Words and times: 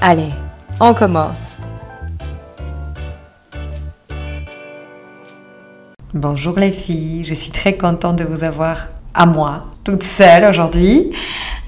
Allez, 0.00 0.30
on 0.78 0.94
commence. 0.94 1.40
Bonjour 6.14 6.56
les 6.56 6.70
filles, 6.70 7.24
je 7.24 7.34
suis 7.34 7.50
très 7.50 7.76
contente 7.76 8.16
de 8.16 8.24
vous 8.24 8.44
avoir 8.44 8.90
à 9.12 9.26
moi, 9.26 9.66
toute 9.82 10.04
seule 10.04 10.44
aujourd'hui. 10.44 11.10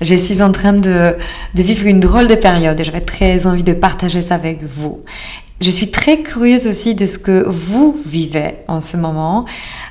Je 0.00 0.14
suis 0.14 0.42
en 0.42 0.52
train 0.52 0.72
de, 0.72 1.16
vivre 1.56 1.86
une 1.86 1.98
drôle 1.98 2.28
de 2.28 2.36
période 2.36 2.78
et 2.78 2.84
j'avais 2.84 3.00
très 3.00 3.48
envie 3.48 3.64
de 3.64 3.72
partager 3.72 4.22
ça 4.22 4.36
avec 4.36 4.62
vous. 4.62 5.00
Je 5.60 5.70
suis 5.70 5.90
très 5.90 6.22
curieuse 6.22 6.68
aussi 6.68 6.94
de 6.94 7.06
ce 7.06 7.18
que 7.18 7.44
vous 7.48 8.00
vivez 8.06 8.58
en 8.68 8.80
ce 8.80 8.96
moment, 8.96 9.44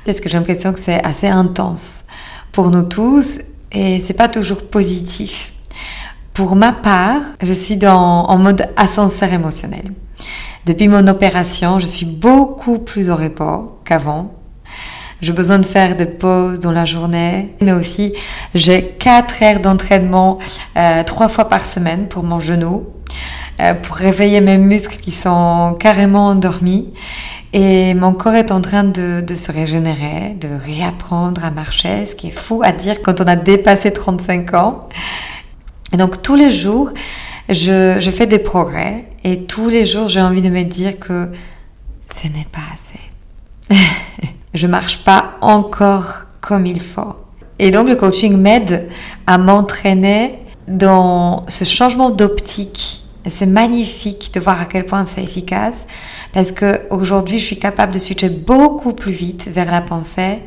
parce 0.06 0.18
que 0.18 0.30
j'ai 0.30 0.38
l'impression 0.38 0.72
que 0.72 0.80
c'est 0.80 1.04
assez 1.04 1.28
intense 1.28 2.04
pour 2.52 2.70
nous 2.70 2.84
tous 2.84 3.42
et 3.70 4.00
c'est 4.00 4.14
pas 4.14 4.28
toujours 4.28 4.62
positif. 4.62 5.52
Pour 6.40 6.56
ma 6.56 6.72
part, 6.72 7.20
je 7.42 7.52
suis 7.52 7.76
dans, 7.76 8.24
en 8.24 8.38
mode 8.38 8.66
ascenseur 8.74 9.30
émotionnel. 9.30 9.92
Depuis 10.64 10.88
mon 10.88 11.06
opération, 11.06 11.78
je 11.78 11.84
suis 11.84 12.06
beaucoup 12.06 12.78
plus 12.78 13.10
au 13.10 13.14
repos 13.14 13.78
qu'avant. 13.84 14.32
J'ai 15.20 15.34
besoin 15.34 15.58
de 15.58 15.66
faire 15.66 15.96
des 15.96 16.06
pauses 16.06 16.58
dans 16.60 16.72
la 16.72 16.86
journée, 16.86 17.54
mais 17.60 17.72
aussi 17.72 18.14
j'ai 18.54 18.82
4 18.98 19.42
heures 19.42 19.60
d'entraînement 19.60 20.38
euh, 20.78 21.04
trois 21.04 21.28
fois 21.28 21.50
par 21.50 21.66
semaine 21.66 22.08
pour 22.08 22.22
mon 22.22 22.40
genou, 22.40 22.86
euh, 23.60 23.74
pour 23.74 23.96
réveiller 23.96 24.40
mes 24.40 24.56
muscles 24.56 24.96
qui 24.96 25.12
sont 25.12 25.76
carrément 25.78 26.28
endormis. 26.28 26.94
Et 27.52 27.92
mon 27.92 28.14
corps 28.14 28.34
est 28.34 28.50
en 28.50 28.62
train 28.62 28.84
de, 28.84 29.22
se 29.34 29.52
régénérer, 29.52 30.38
de 30.40 30.48
réapprendre 30.64 31.44
à 31.44 31.50
marcher, 31.50 32.06
ce 32.06 32.14
qui 32.14 32.28
est 32.28 32.30
fou 32.30 32.62
à 32.64 32.72
dire 32.72 33.02
quand 33.02 33.20
on 33.20 33.26
a 33.26 33.36
dépassé 33.36 33.92
35 33.92 34.54
ans. 34.54 34.88
Et 35.92 35.96
donc 35.96 36.22
tous 36.22 36.34
les 36.34 36.52
jours, 36.52 36.90
je, 37.48 37.98
je 38.00 38.10
fais 38.10 38.26
des 38.26 38.38
progrès 38.38 39.06
et 39.24 39.44
tous 39.44 39.68
les 39.68 39.84
jours, 39.84 40.08
j'ai 40.08 40.20
envie 40.20 40.42
de 40.42 40.48
me 40.48 40.62
dire 40.62 40.98
que 40.98 41.28
ce 42.02 42.26
n'est 42.28 42.46
pas 42.50 42.60
assez. 42.74 43.80
je 44.54 44.66
marche 44.66 45.04
pas 45.04 45.36
encore 45.40 46.24
comme 46.40 46.66
il 46.66 46.80
faut. 46.80 47.14
Et 47.58 47.70
donc 47.70 47.88
le 47.88 47.96
coaching 47.96 48.36
m'aide 48.36 48.88
à 49.26 49.36
m'entraîner 49.36 50.38
dans 50.66 51.44
ce 51.48 51.64
changement 51.64 52.10
d'optique. 52.10 53.04
C'est 53.28 53.46
magnifique 53.46 54.32
de 54.32 54.40
voir 54.40 54.60
à 54.60 54.64
quel 54.64 54.86
point 54.86 55.04
c'est 55.04 55.22
efficace 55.22 55.86
parce 56.32 56.52
que 56.52 56.80
aujourd'hui, 56.90 57.38
je 57.38 57.44
suis 57.44 57.58
capable 57.58 57.92
de 57.92 57.98
switcher 57.98 58.28
beaucoup 58.28 58.92
plus 58.92 59.12
vite 59.12 59.48
vers 59.48 59.70
la 59.70 59.80
pensée. 59.80 60.38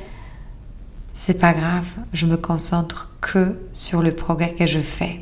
C'est 1.14 1.40
pas 1.40 1.54
grave, 1.54 1.88
je 2.14 2.26
me 2.26 2.38
concentre 2.38 3.16
que 3.22 3.60
sur 3.74 4.02
le 4.02 4.14
progrès 4.14 4.54
que 4.58 4.66
je 4.66 4.80
fais. 4.80 5.20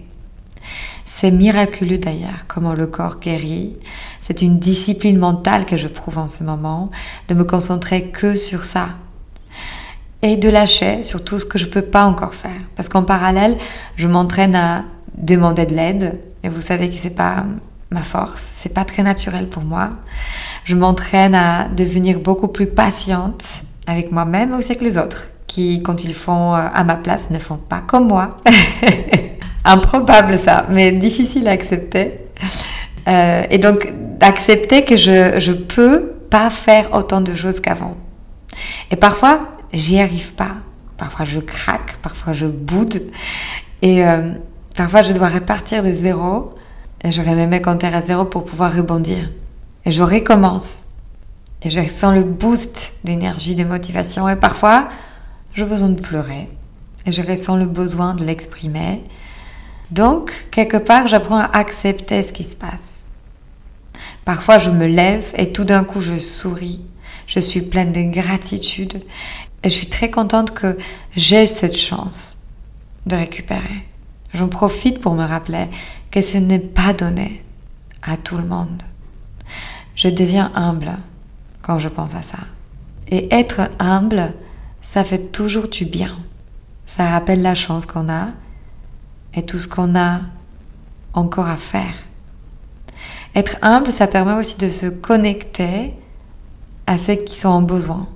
C'est 1.13 1.29
miraculeux 1.29 1.97
d'ailleurs 1.97 2.45
comment 2.47 2.73
le 2.73 2.87
corps 2.87 3.19
guérit. 3.19 3.75
C'est 4.21 4.41
une 4.41 4.57
discipline 4.57 5.19
mentale 5.19 5.65
que 5.65 5.75
je 5.75 5.87
prouve 5.87 6.17
en 6.17 6.27
ce 6.27 6.43
moment, 6.43 6.89
de 7.27 7.35
me 7.35 7.43
concentrer 7.43 8.05
que 8.05 8.35
sur 8.35 8.65
ça. 8.65 8.89
Et 10.23 10.37
de 10.37 10.49
lâcher 10.49 11.03
sur 11.03 11.23
tout 11.23 11.37
ce 11.37 11.45
que 11.45 11.59
je 11.59 11.65
ne 11.65 11.69
peux 11.69 11.81
pas 11.81 12.05
encore 12.05 12.33
faire. 12.33 12.61
Parce 12.75 12.87
qu'en 12.87 13.03
parallèle, 13.03 13.57
je 13.97 14.07
m'entraîne 14.07 14.55
à 14.55 14.85
demander 15.15 15.65
de 15.65 15.75
l'aide. 15.75 16.17
Et 16.43 16.49
vous 16.49 16.61
savez 16.61 16.89
que 16.89 16.95
c'est 16.95 17.11
pas 17.11 17.43
ma 17.91 18.01
force, 18.01 18.49
c'est 18.53 18.73
pas 18.73 18.85
très 18.85 19.03
naturel 19.03 19.47
pour 19.47 19.63
moi. 19.63 19.89
Je 20.63 20.75
m'entraîne 20.75 21.35
à 21.35 21.67
devenir 21.67 22.19
beaucoup 22.19 22.47
plus 22.47 22.67
patiente 22.67 23.43
avec 23.85 24.11
moi-même 24.11 24.53
aussi 24.53 24.71
avec 24.71 24.81
les 24.81 24.97
autres, 24.97 25.27
qui, 25.45 25.83
quand 25.83 26.05
ils 26.05 26.15
font 26.15 26.55
euh, 26.55 26.67
à 26.73 26.83
ma 26.85 26.95
place, 26.95 27.29
ne 27.29 27.37
font 27.37 27.57
pas 27.57 27.81
comme 27.81 28.07
moi. 28.07 28.37
Improbable 29.63 30.37
ça, 30.39 30.65
mais 30.69 30.91
difficile 30.91 31.47
à 31.47 31.51
accepter. 31.51 32.11
Euh, 33.07 33.43
et 33.49 33.57
donc 33.57 33.91
d'accepter 34.19 34.85
que 34.85 34.95
je 34.95 35.39
je 35.39 35.51
peux 35.51 36.13
pas 36.29 36.49
faire 36.49 36.93
autant 36.93 37.21
de 37.21 37.33
choses 37.35 37.59
qu'avant. 37.59 37.97
Et 38.91 38.95
parfois 38.95 39.47
j'y 39.73 39.99
arrive 39.99 40.33
pas. 40.33 40.55
Parfois 40.97 41.25
je 41.25 41.39
craque, 41.39 41.97
parfois 42.01 42.33
je 42.33 42.45
boude, 42.45 43.01
et 43.81 44.05
euh, 44.05 44.33
parfois 44.75 45.01
je 45.01 45.13
dois 45.13 45.29
repartir 45.29 45.83
de 45.83 45.91
zéro. 45.91 46.53
Et 47.03 47.11
j'aurais 47.11 47.35
même 47.35 47.59
compter 47.61 47.87
à 47.87 48.01
zéro 48.01 48.25
pour 48.25 48.45
pouvoir 48.45 48.75
rebondir. 48.75 49.31
Et 49.85 49.91
je 49.91 50.03
recommence. 50.03 50.89
Et 51.63 51.69
je 51.69 51.87
sens 51.87 52.13
le 52.13 52.23
boost 52.23 52.93
d'énergie, 53.03 53.55
de 53.55 53.63
motivation. 53.63 54.29
Et 54.29 54.35
parfois, 54.35 54.87
j'ai 55.55 55.63
besoin 55.63 55.89
de 55.89 55.99
pleurer. 55.99 56.47
Et 57.05 57.11
je 57.11 57.21
ressens 57.21 57.57
le 57.57 57.65
besoin 57.65 58.13
de 58.13 58.23
l'exprimer. 58.23 59.03
Donc, 59.91 60.31
quelque 60.51 60.77
part, 60.77 61.07
j'apprends 61.07 61.39
à 61.39 61.51
accepter 61.53 62.23
ce 62.23 62.33
qui 62.33 62.43
se 62.43 62.55
passe. 62.55 63.05
Parfois, 64.25 64.57
je 64.57 64.69
me 64.69 64.87
lève 64.87 65.33
et 65.37 65.51
tout 65.51 65.65
d'un 65.65 65.83
coup, 65.83 66.01
je 66.01 66.17
souris. 66.17 66.81
Je 67.27 67.39
suis 67.39 67.61
pleine 67.61 67.91
de 67.91 68.01
gratitude 68.11 69.01
et 69.63 69.69
je 69.69 69.73
suis 69.73 69.87
très 69.87 70.09
contente 70.09 70.51
que 70.51 70.77
j'ai 71.15 71.47
cette 71.47 71.77
chance 71.77 72.37
de 73.05 73.15
récupérer. 73.15 73.85
J'en 74.33 74.47
profite 74.47 74.99
pour 74.99 75.13
me 75.13 75.25
rappeler 75.25 75.67
que 76.09 76.21
ce 76.21 76.37
n'est 76.37 76.59
pas 76.59 76.93
donné 76.93 77.43
à 78.01 78.17
tout 78.17 78.37
le 78.37 78.45
monde. 78.45 78.83
Je 79.95 80.07
deviens 80.09 80.51
humble 80.55 80.97
quand 81.61 81.79
je 81.79 81.89
pense 81.89 82.15
à 82.15 82.21
ça. 82.21 82.39
Et 83.07 83.33
être 83.33 83.69
humble, 83.79 84.33
ça 84.81 85.03
fait 85.03 85.31
toujours 85.31 85.67
du 85.67 85.85
bien. 85.85 86.17
Ça 86.87 87.09
rappelle 87.09 87.41
la 87.41 87.55
chance 87.55 87.85
qu'on 87.85 88.09
a 88.09 88.29
et 89.33 89.45
tout 89.45 89.59
ce 89.59 89.67
qu'on 89.67 89.95
a 89.95 90.21
encore 91.13 91.47
à 91.47 91.57
faire. 91.57 91.95
Être 93.35 93.57
humble, 93.61 93.91
ça 93.91 94.07
permet 94.07 94.33
aussi 94.33 94.57
de 94.57 94.69
se 94.69 94.87
connecter 94.87 95.93
à 96.87 96.97
ceux 96.97 97.15
qui 97.15 97.35
sont 97.35 97.49
en 97.49 97.61
besoin. 97.61 98.07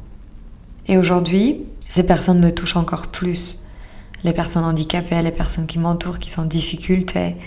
Et 0.87 0.97
aujourd'hui, 0.97 1.63
ces 1.87 2.03
personnes 2.03 2.39
me 2.39 2.53
touchent 2.53 2.75
encore 2.75 3.07
plus. 3.07 3.59
Les 4.23 4.33
personnes 4.33 4.65
handicapées, 4.65 5.21
les 5.21 5.31
personnes 5.31 5.67
qui 5.67 5.79
m'entourent, 5.79 6.19
qui 6.19 6.29
sont 6.29 6.41
en 6.41 6.45
difficulté. 6.45 7.37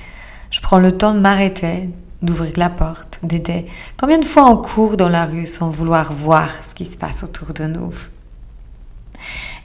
Je 0.50 0.60
prends 0.60 0.78
le 0.78 0.96
temps 0.96 1.14
de 1.14 1.20
m'arrêter, 1.20 1.90
d'ouvrir 2.22 2.52
la 2.56 2.70
porte, 2.70 3.20
d'aider. 3.22 3.66
Combien 3.98 4.18
de 4.18 4.24
fois 4.24 4.48
on 4.48 4.56
court 4.56 4.96
dans 4.96 5.08
la 5.08 5.26
rue 5.26 5.46
sans 5.46 5.70
vouloir 5.70 6.12
voir 6.12 6.50
ce 6.64 6.74
qui 6.74 6.86
se 6.86 6.96
passe 6.96 7.22
autour 7.22 7.52
de 7.52 7.64
nous? 7.64 7.92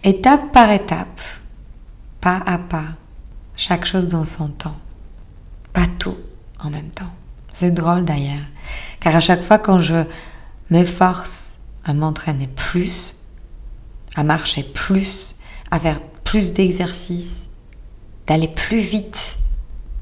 Étape 0.03 0.51
par 0.51 0.71
étape, 0.71 1.21
pas 2.19 2.41
à 2.45 2.57
pas, 2.57 2.83
chaque 3.55 3.85
chose 3.85 4.07
dans 4.07 4.25
son 4.25 4.47
temps. 4.47 4.77
Pas 5.73 5.88
tout 6.00 6.17
en 6.59 6.69
même 6.69 6.89
temps. 6.89 7.11
C'est 7.53 7.71
drôle 7.71 8.03
d'ailleurs, 8.03 8.45
car 9.00 9.15
à 9.15 9.19
chaque 9.19 9.44
fois 9.44 9.59
quand 9.59 9.79
je 9.79 10.03
m'efforce 10.69 11.57
à 11.85 11.94
m'entraîner 11.94 12.47
plus, 12.47 13.17
à 14.15 14.23
marcher 14.23 14.63
plus, 14.63 15.35
à 15.69 15.79
faire 15.79 16.01
plus 16.23 16.53
d'exercices, 16.53 17.47
d'aller 18.27 18.47
plus 18.47 18.79
vite, 18.79 19.38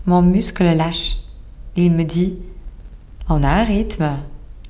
mon 0.05 0.21
muscle 0.21 0.63
lâche. 0.63 1.17
Il 1.75 1.91
me 1.91 2.03
dit, 2.03 2.37
on 3.29 3.43
a 3.43 3.49
un 3.49 3.63
rythme, 3.63 4.17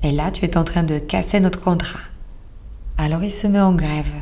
et 0.02 0.12
là 0.12 0.30
tu 0.30 0.44
es 0.44 0.56
en 0.56 0.64
train 0.64 0.82
de 0.82 0.98
casser 0.98 1.40
notre 1.40 1.60
contrat. 1.60 2.00
Alors 2.98 3.22
il 3.22 3.32
se 3.32 3.46
met 3.46 3.60
en 3.60 3.74
grève. 3.74 4.12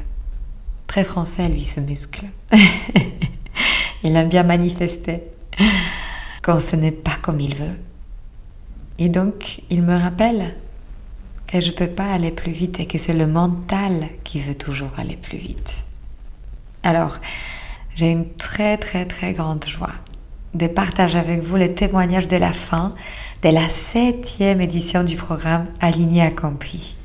Très 0.86 1.04
français, 1.04 1.48
lui, 1.48 1.64
ce 1.64 1.80
muscle. 1.80 2.26
Il 4.02 4.17
aime 4.17 4.29
bien 4.29 4.43
manifester 4.43 5.23
quand 6.43 6.61
ce 6.61 6.76
n'est 6.76 6.93
pas 6.93 7.17
comme 7.20 7.41
il 7.41 7.55
veut. 7.55 7.79
Et 8.99 9.08
donc, 9.08 9.62
il 9.70 9.82
me 9.82 9.97
rappelle 9.97 10.55
que 11.47 11.61
je 11.61 11.70
ne 11.70 11.76
peux 11.76 11.88
pas 11.88 12.12
aller 12.12 12.31
plus 12.31 12.52
vite 12.52 12.81
et 12.81 12.87
que 12.87 12.99
c'est 12.99 13.12
le 13.12 13.26
mental 13.26 14.08
qui 14.25 14.41
veut 14.41 14.55
toujours 14.55 14.91
aller 14.99 15.17
plus 15.17 15.38
vite. 15.38 15.75
Alors, 16.82 17.19
j'ai 17.94 18.11
une 18.11 18.29
très 18.35 18.79
très 18.79 19.05
très 19.05 19.32
grande 19.32 19.64
joie 19.64 19.93
de 20.55 20.67
partager 20.67 21.19
avec 21.19 21.41
vous 21.41 21.56
les 21.56 21.75
témoignages 21.75 22.29
de 22.29 22.37
la 22.37 22.52
fin 22.52 22.91
de 23.43 23.49
la 23.49 23.69
septième 23.69 24.61
édition 24.61 25.02
du 25.05 25.17
programme 25.17 25.67
Aligné 25.81 26.23
Accompli. 26.23 26.97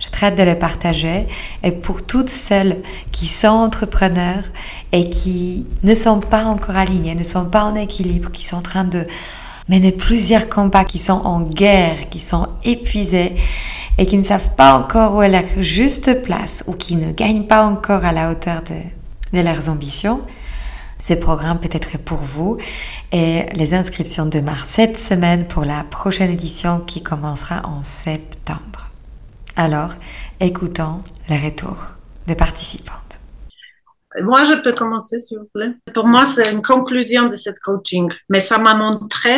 Je 0.00 0.08
traite 0.10 0.36
de 0.36 0.42
le 0.42 0.58
partager 0.58 1.26
et 1.62 1.72
pour 1.72 2.02
toutes 2.04 2.28
celles 2.28 2.82
qui 3.12 3.26
sont 3.26 3.48
entrepreneurs 3.48 4.44
et 4.92 5.08
qui 5.08 5.66
ne 5.82 5.94
sont 5.94 6.20
pas 6.20 6.44
encore 6.44 6.76
alignées, 6.76 7.14
ne 7.14 7.22
sont 7.22 7.46
pas 7.46 7.64
en 7.64 7.74
équilibre, 7.74 8.30
qui 8.30 8.44
sont 8.44 8.56
en 8.56 8.62
train 8.62 8.84
de 8.84 9.06
mener 9.68 9.92
plusieurs 9.92 10.48
combats, 10.48 10.84
qui 10.84 10.98
sont 10.98 11.20
en 11.24 11.40
guerre, 11.40 12.08
qui 12.10 12.20
sont 12.20 12.48
épuisés 12.64 13.34
et 13.98 14.06
qui 14.06 14.18
ne 14.18 14.24
savent 14.24 14.54
pas 14.54 14.74
encore 14.74 15.14
où 15.14 15.22
est 15.22 15.30
leur 15.30 15.62
juste 15.62 16.22
place 16.22 16.62
ou 16.66 16.74
qui 16.74 16.96
ne 16.96 17.12
gagnent 17.12 17.46
pas 17.46 17.66
encore 17.66 18.04
à 18.04 18.12
la 18.12 18.30
hauteur 18.30 18.62
de, 18.62 19.38
de 19.38 19.42
leurs 19.42 19.68
ambitions, 19.68 20.20
ce 21.02 21.14
programme 21.14 21.60
peut 21.60 21.68
être 21.72 21.98
pour 21.98 22.18
vous 22.18 22.58
et 23.12 23.44
les 23.54 23.74
inscriptions 23.74 24.26
démarrent 24.26 24.66
cette 24.66 24.98
semaine 24.98 25.46
pour 25.46 25.64
la 25.64 25.84
prochaine 25.84 26.30
édition 26.30 26.80
qui 26.80 27.02
commencera 27.02 27.62
en 27.64 27.82
septembre. 27.82 28.75
Alors, 29.58 29.94
écoutons 30.38 31.02
les 31.30 31.38
retours 31.38 31.96
des 32.26 32.34
participantes. 32.34 33.18
Moi, 34.20 34.44
je 34.44 34.54
peux 34.54 34.72
commencer, 34.72 35.18
s'il 35.18 35.38
vous 35.38 35.48
plaît. 35.54 35.72
Pour 35.94 36.06
moi, 36.06 36.26
c'est 36.26 36.52
une 36.52 36.60
conclusion 36.60 37.30
de 37.30 37.34
cette 37.34 37.58
coaching, 37.60 38.12
mais 38.28 38.40
ça 38.40 38.58
m'a 38.58 38.74
montré 38.74 39.32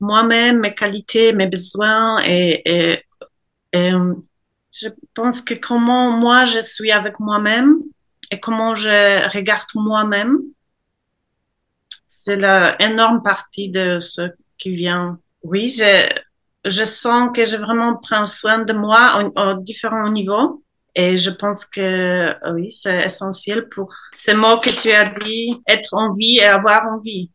moi-même 0.00 0.60
mes 0.60 0.74
qualités, 0.74 1.34
mes 1.34 1.48
besoins 1.48 2.22
et, 2.24 2.62
et, 2.64 3.04
et, 3.74 3.92
je 4.70 4.88
pense 5.12 5.42
que 5.42 5.54
comment 5.54 6.12
moi 6.12 6.44
je 6.44 6.58
suis 6.60 6.92
avec 6.92 7.18
moi-même 7.20 7.78
et 8.30 8.38
comment 8.38 8.74
je 8.74 9.28
regarde 9.34 9.66
moi-même, 9.74 10.38
c'est 12.08 12.36
l'énorme 12.36 13.22
partie 13.22 13.70
de 13.70 13.98
ce 14.00 14.22
qui 14.56 14.70
vient. 14.70 15.18
Oui, 15.42 15.68
je, 15.68 16.08
je 16.64 16.84
sens 16.84 17.30
que 17.34 17.46
je 17.46 17.56
vraiment 17.56 17.96
prends 17.96 18.26
soin 18.26 18.58
de 18.58 18.72
moi 18.72 19.30
à 19.36 19.54
différents 19.54 20.10
niveaux. 20.10 20.62
Et 20.94 21.16
je 21.16 21.30
pense 21.30 21.64
que 21.64 22.34
oui, 22.52 22.70
c'est 22.70 23.04
essentiel 23.04 23.68
pour 23.68 23.94
ces 24.12 24.34
mots 24.34 24.58
que 24.58 24.70
tu 24.70 24.90
as 24.90 25.04
dit, 25.04 25.62
être 25.68 25.94
en 25.94 26.12
vie 26.12 26.38
et 26.38 26.44
avoir 26.44 26.86
envie. 26.86 27.30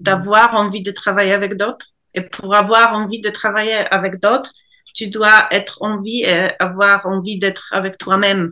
D'avoir 0.00 0.54
envie 0.54 0.82
de 0.82 0.90
travailler 0.90 1.32
avec 1.32 1.56
d'autres. 1.56 1.86
Et 2.14 2.22
pour 2.22 2.54
avoir 2.54 2.94
envie 2.94 3.20
de 3.20 3.30
travailler 3.30 3.74
avec 3.90 4.20
d'autres, 4.20 4.52
tu 4.94 5.08
dois 5.08 5.48
être 5.50 5.78
en 5.82 6.00
vie 6.00 6.22
et 6.22 6.48
avoir 6.58 7.06
envie 7.06 7.38
d'être 7.38 7.68
avec 7.72 7.98
toi-même. 7.98 8.46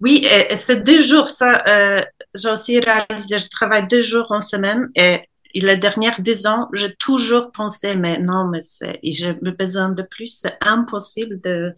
Oui, 0.00 0.24
et, 0.30 0.54
c'est 0.54 0.80
deux 0.82 1.02
jours, 1.02 1.28
ça, 1.28 1.62
euh, 1.66 2.00
j'ai 2.34 2.50
aussi 2.50 2.78
réalisé, 2.78 3.38
je 3.38 3.48
travaille 3.48 3.86
deux 3.88 4.02
jours 4.02 4.26
en 4.30 4.40
semaine 4.40 4.88
et 4.94 5.22
les 5.60 5.76
dernières 5.76 6.20
dix 6.20 6.46
ans, 6.46 6.68
j'ai 6.72 6.94
toujours 6.96 7.50
pensé, 7.52 7.96
mais 7.96 8.18
non, 8.18 8.46
mais 8.48 8.62
c'est, 8.62 9.00
j'ai 9.02 9.32
besoin 9.32 9.88
de 9.90 10.02
plus, 10.02 10.28
c'est 10.28 10.54
impossible 10.60 11.40
de, 11.40 11.74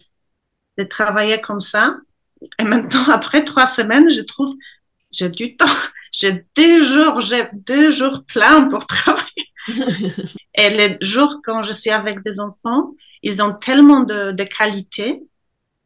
de 0.77 0.83
travailler 0.83 1.37
comme 1.39 1.59
ça. 1.59 1.97
Et 2.59 2.63
maintenant, 2.63 3.05
après 3.11 3.43
trois 3.43 3.67
semaines, 3.67 4.11
je 4.11 4.21
trouve, 4.21 4.53
j'ai 5.11 5.29
du 5.29 5.55
temps, 5.55 5.65
j'ai 6.11 6.45
deux 6.55 6.83
jours, 6.83 7.21
j'ai 7.21 7.47
deux 7.53 7.91
jours 7.91 8.23
pleins 8.25 8.67
pour 8.67 8.85
travailler. 8.85 9.47
et 10.55 10.69
les 10.69 10.97
jours 11.01 11.41
quand 11.43 11.61
je 11.61 11.73
suis 11.73 11.91
avec 11.91 12.23
des 12.23 12.39
enfants, 12.39 12.93
ils 13.23 13.43
ont 13.43 13.53
tellement 13.53 14.01
de, 14.01 14.31
de 14.31 14.43
qualité 14.43 15.23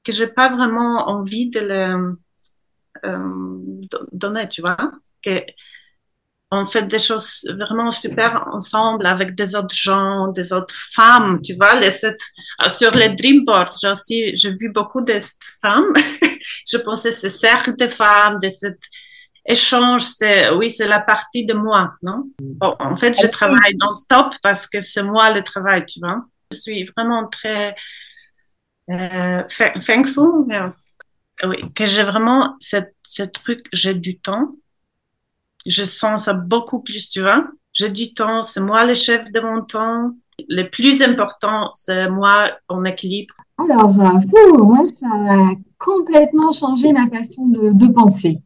que 0.04 0.12
j'ai 0.12 0.28
pas 0.28 0.50
vraiment 0.56 1.10
envie 1.10 1.50
de 1.50 1.60
le, 1.60 2.18
euh, 3.06 3.88
donner, 4.12 4.48
tu 4.48 4.62
vois. 4.62 4.78
Que 5.22 5.44
on 6.56 6.66
fait 6.66 6.84
des 6.84 7.00
choses 7.00 7.48
vraiment 7.60 7.92
super 7.92 8.48
ensemble 8.52 9.06
avec 9.06 9.36
des 9.36 9.56
autres 9.56 9.76
gens, 9.76 10.28
des 10.30 10.54
autres 10.54 10.76
femmes, 10.94 11.40
tu 11.44 11.56
vois. 11.56 11.76
Les, 11.80 11.92
cette, 11.92 12.22
euh, 12.64 12.70
sur 12.70 12.92
les 12.92 13.10
Dreamboard, 13.10 13.70
j'ai 13.82 13.88
aussi, 13.90 14.36
j'ai 14.36 14.52
vu 14.52 14.72
beaucoup 14.74 15.02
de 15.02 15.18
femmes. 15.62 15.92
je 16.72 16.78
pensais 16.78 17.12
ce 17.12 17.30
cercle 17.30 17.76
de 17.76 17.88
femmes, 17.88 18.40
de 18.42 18.50
cet 18.50 18.80
échange, 19.46 20.02
c'est, 20.02 20.50
oui, 20.52 20.70
c'est 20.70 20.88
la 20.88 21.00
partie 21.00 21.46
de 21.46 21.54
moi, 21.54 21.94
non? 22.02 22.30
Bon, 22.42 22.76
en 22.80 22.98
fait, 22.98 23.20
je 23.20 23.28
travaille 23.28 23.76
non-stop 23.80 24.34
parce 24.42 24.66
que 24.68 24.80
c'est 24.80 25.04
moi 25.04 25.32
le 25.32 25.44
travail, 25.44 25.86
tu 25.86 26.00
vois. 26.00 26.26
Je 26.52 26.58
suis 26.58 26.86
vraiment 26.96 27.28
très 27.28 27.76
euh, 28.92 29.44
thankful, 29.86 30.46
oui, 31.44 31.74
que 31.74 31.86
j'ai 31.86 32.04
vraiment 32.04 32.56
ce 32.60 33.24
truc, 33.24 33.60
j'ai 33.74 33.94
du 33.94 34.18
temps. 34.20 34.56
Je 35.66 35.84
sens 35.84 36.24
ça 36.24 36.34
beaucoup 36.34 36.80
plus, 36.80 37.10
tu 37.10 37.22
vois. 37.22 37.48
J'ai 37.74 37.90
du 37.90 38.14
temps, 38.14 38.44
c'est 38.44 38.62
moi 38.62 38.86
le 38.86 38.94
chef 38.94 39.32
de 39.32 39.40
mon 39.40 39.62
temps. 39.62 40.12
Le 40.50 40.64
plus 40.70 41.02
important, 41.02 41.72
c'est 41.74 42.10
moi 42.10 42.52
en 42.68 42.84
équilibre. 42.84 43.36
Alors, 43.58 44.00
euh, 44.00 44.64
moi, 44.64 44.86
ça 45.00 45.08
a 45.08 45.50
complètement 45.78 46.52
changé 46.52 46.92
ma 46.94 47.08
façon 47.10 47.48
de, 47.48 47.74
de 47.74 47.88
penser. 47.92 48.40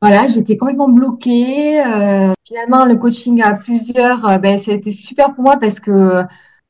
Voilà, 0.00 0.26
j'étais 0.28 0.56
complètement 0.56 0.88
bloquée. 0.88 1.80
Euh, 1.80 2.32
finalement, 2.46 2.84
le 2.84 2.96
coaching 2.96 3.42
à 3.42 3.54
plusieurs, 3.54 4.26
euh, 4.26 4.38
ben, 4.38 4.58
ça 4.58 4.70
a 4.70 4.74
été 4.74 4.92
super 4.92 5.34
pour 5.34 5.42
moi 5.42 5.56
parce 5.56 5.80
que 5.80 6.22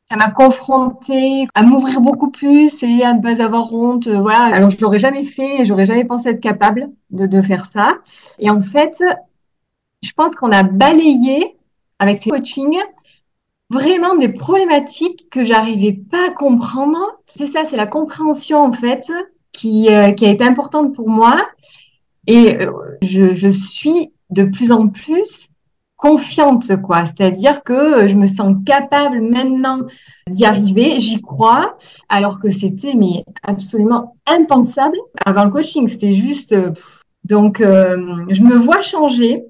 ça 0.09 0.17
m'a 0.17 0.31
confrontée 0.31 1.47
à 1.55 1.63
m'ouvrir 1.63 2.01
beaucoup 2.01 2.31
plus 2.31 2.83
et 2.83 3.03
à 3.05 3.13
ne 3.13 3.21
pas 3.21 3.43
avoir 3.43 3.75
honte. 3.75 4.07
Euh, 4.07 4.21
voilà. 4.21 4.55
Alors, 4.55 4.71
je 4.71 4.81
l'aurais 4.81 4.99
jamais 4.99 5.25
fait 5.25 5.61
et 5.61 5.67
j'aurais 5.67 5.85
jamais 5.85 6.07
pensé 6.07 6.31
être 6.31 6.41
capable 6.41 6.87
de, 7.11 7.43
faire 7.43 7.67
ça. 7.67 7.99
Et 8.39 8.49
en 8.49 8.63
fait, 8.63 9.03
je 10.03 10.13
pense 10.13 10.35
qu'on 10.35 10.51
a 10.51 10.63
balayé 10.63 11.57
avec 11.99 12.19
ces 12.19 12.31
coachings 12.31 12.79
vraiment 13.69 14.17
des 14.17 14.31
problématiques 14.31 15.29
que 15.31 15.45
j'arrivais 15.45 15.93
pas 15.93 16.29
à 16.29 16.31
comprendre. 16.31 16.99
C'est 17.35 17.47
ça, 17.47 17.67
c'est 17.67 17.77
la 17.77 17.87
compréhension 17.87 18.63
en 18.63 18.73
fait 18.73 19.05
qui, 19.53 19.93
euh, 19.93 20.13
qui 20.13 20.25
a 20.25 20.31
été 20.31 20.45
importante 20.45 20.95
pour 20.95 21.11
moi. 21.11 21.47
Et 22.27 22.63
euh, 22.63 22.71
je, 23.03 23.35
je 23.35 23.49
suis 23.49 24.11
de 24.31 24.45
plus 24.45 24.73
en 24.73 24.89
plus 24.89 25.51
confiante, 25.99 26.81
quoi. 26.81 27.05
C'est-à-dire 27.07 27.63
que 27.63 28.09
je 28.09 28.15
me 28.15 28.27
sens 28.27 28.57
capable 28.65 29.21
maintenant 29.21 29.81
d'y 30.31 30.47
arriver, 30.47 30.99
j'y 31.01 31.21
crois, 31.21 31.77
alors 32.09 32.41
que 32.41 32.51
c'était 32.51 32.95
mais 32.95 33.25
absolument 33.43 34.17
impensable 34.27 34.97
avant 35.27 35.45
le 35.45 35.51
coaching. 35.51 35.89
C'était 35.89 36.15
juste 36.15 36.55
donc 37.25 37.61
euh, 37.61 38.25
je 38.31 38.43
me 38.43 38.57
vois 38.57 38.81
changer, 38.81 39.45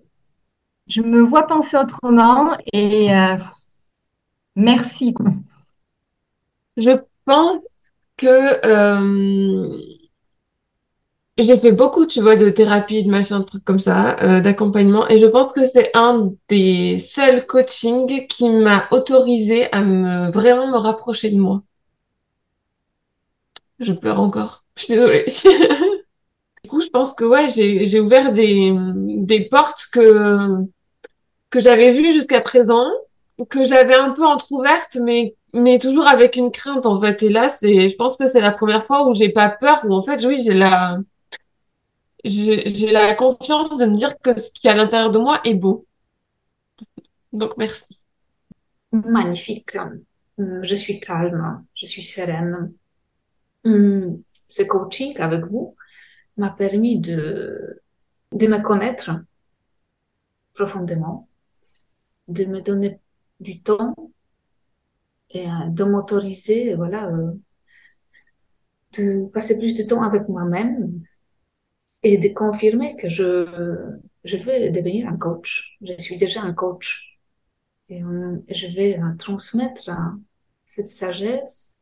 je 0.88 1.02
me 1.02 1.20
vois 1.20 1.46
penser 1.46 1.76
autrement 1.76 2.56
et 2.72 3.14
euh, 3.14 3.36
merci. 4.56 5.14
Je 6.76 6.90
pense 7.24 7.62
que 8.16 8.66
euh, 8.66 9.78
j'ai 11.44 11.58
fait 11.58 11.72
beaucoup, 11.72 12.04
tu 12.06 12.20
vois, 12.20 12.34
de 12.34 12.50
thérapie, 12.50 13.04
de 13.04 13.10
machin, 13.10 13.40
de 13.40 13.44
trucs 13.44 13.64
comme 13.64 13.78
ça, 13.78 14.16
euh, 14.22 14.40
d'accompagnement. 14.40 15.08
Et 15.08 15.20
je 15.20 15.26
pense 15.26 15.52
que 15.52 15.66
c'est 15.68 15.90
un 15.94 16.32
des 16.48 16.98
seuls 16.98 17.46
coachings 17.46 18.26
qui 18.26 18.50
m'a 18.50 18.88
autorisé 18.90 19.70
à 19.72 19.82
me 19.82 20.30
vraiment 20.32 20.66
me 20.66 20.76
rapprocher 20.76 21.30
de 21.30 21.38
moi. 21.38 21.62
Je 23.78 23.92
pleure 23.92 24.20
encore. 24.20 24.64
Je 24.76 24.84
suis 24.84 24.94
désolée. 24.94 25.24
du 26.64 26.70
coup, 26.70 26.80
je 26.80 26.88
pense 26.88 27.12
que 27.12 27.24
ouais, 27.24 27.50
j'ai, 27.50 27.98
ouvert 28.00 28.32
des, 28.32 28.72
des 28.96 29.40
portes 29.48 29.86
que, 29.92 30.64
que 31.50 31.58
j'avais 31.58 31.90
vues 31.90 32.12
jusqu'à 32.12 32.40
présent, 32.40 32.86
que 33.48 33.64
j'avais 33.64 33.96
un 33.96 34.10
peu 34.10 34.24
entrouvertes, 34.24 34.96
mais 35.02 35.34
mais 35.54 35.78
toujours 35.78 36.06
avec 36.06 36.36
une 36.36 36.50
crainte 36.50 36.86
en 36.86 37.00
fait. 37.00 37.22
Et 37.22 37.28
là, 37.28 37.48
c'est, 37.48 37.88
je 37.88 37.96
pense 37.96 38.16
que 38.16 38.26
c'est 38.28 38.40
la 38.40 38.52
première 38.52 38.86
fois 38.86 39.08
où 39.08 39.14
j'ai 39.14 39.30
pas 39.30 39.48
peur, 39.48 39.80
où 39.84 39.94
en 39.94 40.02
fait, 40.02 40.24
oui, 40.24 40.40
j'ai 40.44 40.54
la, 40.54 40.98
j'ai 42.24 42.90
la 42.90 43.14
confiance 43.14 43.78
de 43.78 43.86
me 43.86 43.94
dire 43.94 44.18
que 44.18 44.38
ce 44.38 44.50
qui 44.50 44.66
est 44.66 44.70
à 44.70 44.74
l'intérieur 44.74 45.12
de 45.12 45.18
moi 45.18 45.40
est 45.44 45.54
beau. 45.54 45.86
Donc, 47.32 47.56
merci. 47.56 48.00
Magnifique. 48.92 49.76
Je 50.38 50.74
suis 50.74 51.00
calme, 51.00 51.64
je 51.74 51.86
suis 51.86 52.02
sereine. 52.02 52.72
Hum, 53.64 54.22
ce 54.48 54.62
coaching 54.62 55.18
avec 55.18 55.44
vous 55.44 55.76
m'a 56.36 56.50
permis 56.50 57.00
de, 57.00 57.82
de 58.32 58.46
me 58.46 58.58
connaître 58.60 59.10
profondément, 60.54 61.28
de 62.28 62.44
me 62.44 62.60
donner 62.60 63.00
du 63.40 63.60
temps 63.60 63.94
et 65.30 65.46
euh, 65.46 65.68
de 65.68 65.84
m'autoriser, 65.84 66.74
voilà, 66.74 67.08
euh, 67.08 67.32
de 68.94 69.26
passer 69.26 69.58
plus 69.58 69.74
de 69.76 69.82
temps 69.82 70.02
avec 70.02 70.28
moi-même, 70.28 71.02
et 72.02 72.18
de 72.18 72.28
confirmer 72.28 72.96
que 72.96 73.08
je, 73.08 73.46
je 74.24 74.36
veux 74.36 74.70
devenir 74.70 75.08
un 75.08 75.16
coach. 75.16 75.76
Je 75.82 75.98
suis 75.98 76.18
déjà 76.18 76.42
un 76.42 76.52
coach. 76.54 77.18
Et 77.88 78.00
je 78.00 78.66
vais 78.76 79.00
transmettre 79.18 79.90
cette 80.66 80.88
sagesse. 80.88 81.80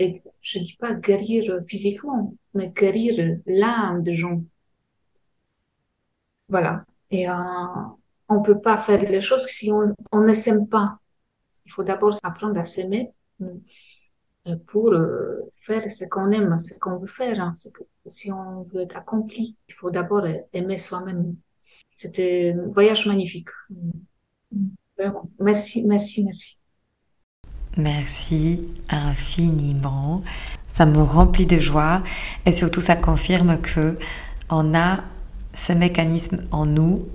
Et 0.00 0.20
je 0.40 0.58
dis 0.58 0.74
pas 0.80 0.94
guérir 0.96 1.60
physiquement, 1.68 2.34
mais 2.54 2.70
guérir 2.70 3.38
l'âme 3.46 4.02
des 4.02 4.16
gens. 4.16 4.42
Voilà. 6.48 6.84
Et 7.10 7.28
euh, 7.28 7.34
on 8.28 8.42
peut 8.42 8.60
pas 8.60 8.76
faire 8.78 9.02
les 9.02 9.20
choses 9.20 9.46
si 9.46 9.70
on, 9.72 9.94
on 10.12 10.20
ne 10.20 10.32
s'aime 10.32 10.68
pas. 10.68 10.98
Il 11.66 11.72
faut 11.72 11.84
d'abord 11.84 12.16
apprendre 12.22 12.58
à 12.60 12.64
s'aimer 12.64 13.12
euh, 13.42 13.54
pour 14.66 14.92
euh, 14.92 15.48
faire 15.52 15.90
ce 15.90 16.04
qu'on 16.06 16.30
aime, 16.30 16.58
ce 16.60 16.78
qu'on 16.78 16.98
veut 16.98 17.06
faire. 17.06 17.40
Hein. 17.40 17.54
Que, 17.74 17.82
si 18.06 18.32
on 18.32 18.62
veut 18.72 18.82
être 18.82 18.96
accompli, 18.96 19.56
il 19.68 19.74
faut 19.74 19.90
d'abord 19.90 20.26
aimer 20.52 20.78
soi-même. 20.78 21.36
C'était 21.94 22.54
un 22.56 22.68
voyage 22.68 23.06
magnifique. 23.06 23.48
Merci, 25.38 25.84
merci, 25.86 26.24
merci. 26.24 26.62
Merci 27.76 28.66
infiniment. 28.88 30.22
Ça 30.68 30.86
me 30.86 31.02
remplit 31.02 31.46
de 31.46 31.58
joie 31.58 32.02
et 32.46 32.52
surtout 32.52 32.80
ça 32.80 32.96
confirme 32.96 33.60
que 33.60 33.98
on 34.48 34.74
a 34.74 35.04
ce 35.54 35.72
mécanisme 35.72 36.44
en 36.50 36.66
nous 36.66 37.06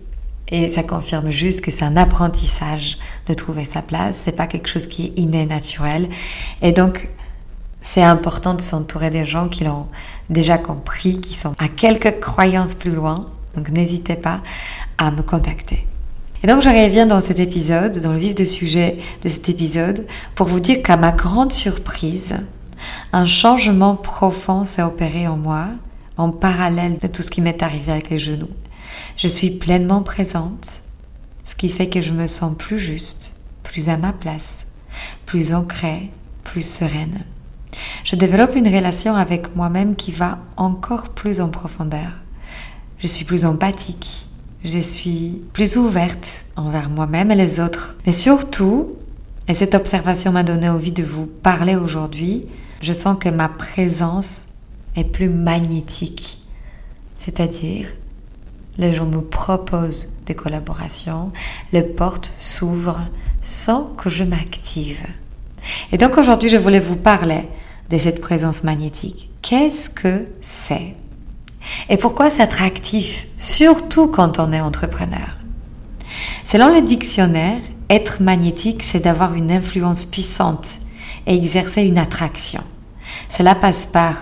et 0.49 0.69
ça 0.69 0.83
confirme 0.83 1.31
juste 1.31 1.61
que 1.61 1.71
c'est 1.71 1.85
un 1.85 1.97
apprentissage 1.97 2.97
de 3.27 3.33
trouver 3.33 3.65
sa 3.65 3.81
place. 3.81 4.21
C'est 4.25 4.35
pas 4.35 4.47
quelque 4.47 4.67
chose 4.67 4.87
qui 4.87 5.05
est 5.05 5.19
inné, 5.19 5.45
naturel. 5.45 6.09
Et 6.61 6.71
donc, 6.71 7.09
c'est 7.81 8.03
important 8.03 8.53
de 8.53 8.61
s'entourer 8.61 9.09
des 9.09 9.25
gens 9.25 9.47
qui 9.47 9.63
l'ont 9.63 9.87
déjà 10.29 10.57
compris, 10.57 11.19
qui 11.19 11.33
sont 11.33 11.53
à 11.57 11.67
quelques 11.67 12.19
croyances 12.19 12.75
plus 12.75 12.91
loin. 12.91 13.21
Donc, 13.55 13.69
n'hésitez 13.69 14.15
pas 14.15 14.41
à 14.97 15.11
me 15.11 15.23
contacter. 15.23 15.87
Et 16.43 16.47
donc, 16.47 16.61
je 16.61 16.69
reviens 16.69 17.07
dans 17.07 17.21
cet 17.21 17.39
épisode, 17.39 17.99
dans 17.99 18.11
le 18.11 18.19
vif 18.19 18.35
du 18.35 18.45
sujet 18.45 18.99
de 19.23 19.29
cet 19.29 19.49
épisode, 19.49 20.05
pour 20.35 20.45
vous 20.45 20.59
dire 20.59 20.83
qu'à 20.83 20.95
ma 20.95 21.11
grande 21.11 21.51
surprise, 21.51 22.35
un 23.13 23.25
changement 23.25 23.95
profond 23.95 24.63
s'est 24.63 24.83
opéré 24.83 25.27
en 25.27 25.37
moi 25.37 25.67
en 26.17 26.29
parallèle 26.29 26.99
de 26.99 27.07
tout 27.07 27.23
ce 27.23 27.31
qui 27.31 27.41
m'est 27.41 27.63
arrivé 27.63 27.91
avec 27.91 28.09
les 28.09 28.19
genoux. 28.19 28.49
Je 29.17 29.29
suis 29.29 29.49
pleinement 29.49 30.01
présente, 30.01 30.81
ce 31.45 31.55
qui 31.55 31.69
fait 31.69 31.87
que 31.87 32.01
je 32.01 32.11
me 32.11 32.27
sens 32.27 32.53
plus 32.57 32.79
juste, 32.79 33.37
plus 33.63 33.87
à 33.87 33.95
ma 33.95 34.11
place, 34.11 34.65
plus 35.25 35.53
ancrée, 35.53 36.11
plus 36.43 36.67
sereine. 36.67 37.23
Je 38.03 38.17
développe 38.17 38.55
une 38.57 38.67
relation 38.67 39.15
avec 39.15 39.55
moi-même 39.55 39.95
qui 39.95 40.11
va 40.11 40.39
encore 40.57 41.09
plus 41.09 41.39
en 41.39 41.47
profondeur. 41.47 42.11
Je 42.99 43.07
suis 43.07 43.23
plus 43.23 43.45
empathique, 43.45 44.27
je 44.65 44.79
suis 44.79 45.41
plus 45.53 45.77
ouverte 45.77 46.43
envers 46.57 46.89
moi-même 46.89 47.31
et 47.31 47.35
les 47.35 47.61
autres. 47.61 47.95
Mais 48.05 48.11
surtout, 48.11 48.95
et 49.47 49.53
cette 49.53 49.75
observation 49.75 50.33
m'a 50.33 50.43
donné 50.43 50.67
envie 50.67 50.91
de 50.91 51.03
vous 51.03 51.25
parler 51.25 51.77
aujourd'hui, 51.77 52.47
je 52.81 52.91
sens 52.91 53.17
que 53.17 53.29
ma 53.29 53.47
présence 53.47 54.47
est 54.97 55.05
plus 55.05 55.29
magnétique. 55.29 56.39
C'est-à-dire, 57.13 57.87
les 58.77 58.93
gens 58.93 59.05
me 59.05 59.21
proposent 59.21 60.13
des 60.25 60.35
collaborations, 60.35 61.31
les 61.71 61.83
portes 61.83 62.33
s'ouvrent 62.39 63.07
sans 63.41 63.85
que 63.97 64.09
je 64.09 64.23
m'active. 64.23 65.05
Et 65.91 65.97
donc 65.97 66.17
aujourd'hui, 66.17 66.49
je 66.49 66.57
voulais 66.57 66.79
vous 66.79 66.95
parler 66.95 67.43
de 67.89 67.97
cette 67.97 68.21
présence 68.21 68.63
magnétique. 68.63 69.29
Qu'est-ce 69.41 69.89
que 69.89 70.27
c'est? 70.41 70.95
Et 71.89 71.97
pourquoi 71.97 72.29
c'est 72.29 72.43
attractif, 72.43 73.27
surtout 73.37 74.07
quand 74.07 74.39
on 74.39 74.51
est 74.53 74.61
entrepreneur? 74.61 75.37
Selon 76.45 76.73
le 76.73 76.81
dictionnaire, 76.81 77.61
être 77.89 78.21
magnétique, 78.21 78.83
c'est 78.83 78.99
d'avoir 78.99 79.33
une 79.33 79.51
influence 79.51 80.05
puissante 80.05 80.69
et 81.27 81.35
exercer 81.35 81.83
une 81.83 81.97
attraction. 81.97 82.61
Cela 83.29 83.55
passe 83.55 83.85
par 83.85 84.15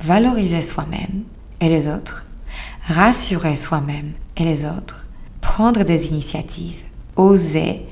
valoriser 0.00 0.62
soi-même 0.62 1.24
et 1.60 1.68
les 1.68 1.88
autres, 1.88 2.24
rassurer 2.88 3.56
soi-même 3.56 4.12
et 4.36 4.44
les 4.44 4.64
autres, 4.64 5.06
prendre 5.40 5.82
des 5.82 6.10
initiatives, 6.10 6.82
oser, 7.16 7.82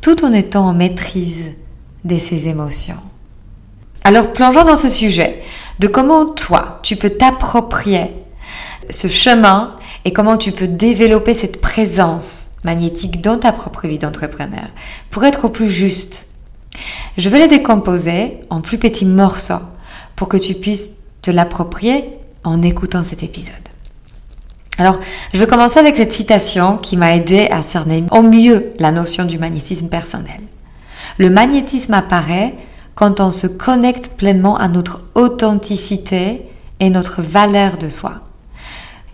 tout 0.00 0.24
en 0.24 0.32
étant 0.32 0.68
en 0.68 0.74
maîtrise 0.74 1.52
de 2.04 2.18
ses 2.18 2.48
émotions. 2.48 3.00
Alors 4.04 4.32
plongeons 4.32 4.64
dans 4.64 4.76
ce 4.76 4.88
sujet 4.88 5.42
de 5.78 5.88
comment 5.88 6.26
toi, 6.26 6.78
tu 6.82 6.96
peux 6.96 7.10
t'approprier 7.10 8.10
ce 8.90 9.08
chemin 9.08 9.76
et 10.04 10.12
comment 10.12 10.36
tu 10.36 10.52
peux 10.52 10.68
développer 10.68 11.34
cette 11.34 11.60
présence 11.60 12.48
magnétique 12.64 13.22
dans 13.22 13.38
ta 13.38 13.52
propre 13.52 13.86
vie 13.86 13.98
d'entrepreneur 13.98 14.68
pour 15.10 15.24
être 15.24 15.46
au 15.46 15.48
plus 15.48 15.70
juste. 15.70 16.28
Je 17.16 17.28
vais 17.28 17.38
les 17.38 17.48
décomposer 17.48 18.40
en 18.50 18.60
plus 18.60 18.78
petits 18.78 19.06
morceaux 19.06 19.62
pour 20.16 20.28
que 20.28 20.36
tu 20.36 20.54
puisses 20.54 20.92
te 21.22 21.30
l'approprier 21.30 22.18
en 22.44 22.60
écoutant 22.60 23.02
cet 23.02 23.22
épisode. 23.22 23.54
Alors, 24.78 24.98
je 25.32 25.38
vais 25.38 25.46
commencer 25.46 25.78
avec 25.78 25.96
cette 25.96 26.12
citation 26.12 26.76
qui 26.78 26.96
m'a 26.96 27.14
aidé 27.14 27.48
à 27.50 27.62
cerner 27.62 28.04
au 28.10 28.22
mieux 28.22 28.72
la 28.78 28.90
notion 28.90 29.24
du 29.24 29.38
magnétisme 29.38 29.88
personnel. 29.88 30.40
Le 31.18 31.30
magnétisme 31.30 31.94
apparaît 31.94 32.54
quand 32.94 33.20
on 33.20 33.30
se 33.30 33.46
connecte 33.46 34.16
pleinement 34.16 34.56
à 34.56 34.68
notre 34.68 35.02
authenticité 35.14 36.42
et 36.80 36.90
notre 36.90 37.22
valeur 37.22 37.76
de 37.76 37.88
soi. 37.88 38.14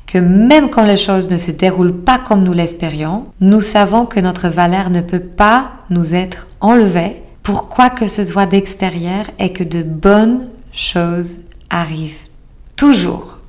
Que 0.06 0.18
même 0.18 0.70
quand 0.70 0.84
les 0.84 0.96
choses 0.96 1.30
ne 1.30 1.38
se 1.38 1.50
déroulent 1.50 2.00
pas 2.04 2.18
comme 2.18 2.42
nous 2.42 2.52
l'espérions, 2.52 3.26
nous 3.40 3.60
savons 3.60 4.06
que 4.06 4.18
notre 4.18 4.48
valeur 4.48 4.90
ne 4.90 5.00
peut 5.02 5.20
pas 5.20 5.72
nous 5.90 6.14
être 6.14 6.46
enlevée 6.60 7.22
pour 7.42 7.68
quoi 7.68 7.90
que 7.90 8.08
ce 8.08 8.24
soit 8.24 8.46
d'extérieur 8.46 9.26
et 9.38 9.52
que 9.52 9.64
de 9.64 9.82
bonnes 9.82 10.48
choses 10.72 11.38
arrive 11.68 12.16
toujours. 12.76 13.39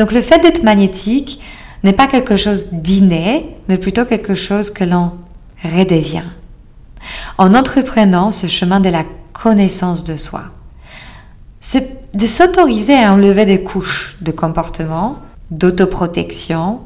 Donc 0.00 0.12
le 0.12 0.22
fait 0.22 0.38
d'être 0.38 0.62
magnétique 0.62 1.42
n'est 1.84 1.92
pas 1.92 2.06
quelque 2.06 2.38
chose 2.38 2.68
d'inné, 2.72 3.54
mais 3.68 3.76
plutôt 3.76 4.06
quelque 4.06 4.34
chose 4.34 4.70
que 4.70 4.82
l'on 4.82 5.12
redevient. 5.62 6.24
En 7.36 7.54
entreprenant 7.54 8.32
ce 8.32 8.46
chemin 8.46 8.80
de 8.80 8.88
la 8.88 9.04
connaissance 9.34 10.02
de 10.02 10.16
soi, 10.16 10.44
c'est 11.60 12.16
de 12.16 12.26
s'autoriser 12.26 12.94
à 12.94 13.12
enlever 13.12 13.44
des 13.44 13.62
couches 13.62 14.16
de 14.22 14.32
comportement, 14.32 15.18
d'autoprotection 15.50 16.80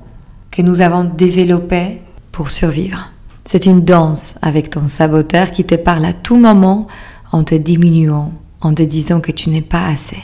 que 0.50 0.62
nous 0.62 0.80
avons 0.80 1.04
développées 1.04 2.00
pour 2.32 2.50
survivre. 2.50 3.12
C'est 3.44 3.66
une 3.66 3.84
danse 3.84 4.34
avec 4.42 4.70
ton 4.70 4.88
saboteur 4.88 5.52
qui 5.52 5.62
te 5.62 5.76
parle 5.76 6.04
à 6.04 6.14
tout 6.14 6.36
moment 6.36 6.88
en 7.30 7.44
te 7.44 7.54
diminuant, 7.54 8.32
en 8.60 8.74
te 8.74 8.82
disant 8.82 9.20
que 9.20 9.30
tu 9.30 9.50
n'es 9.50 9.62
pas 9.62 9.86
assez. 9.86 10.18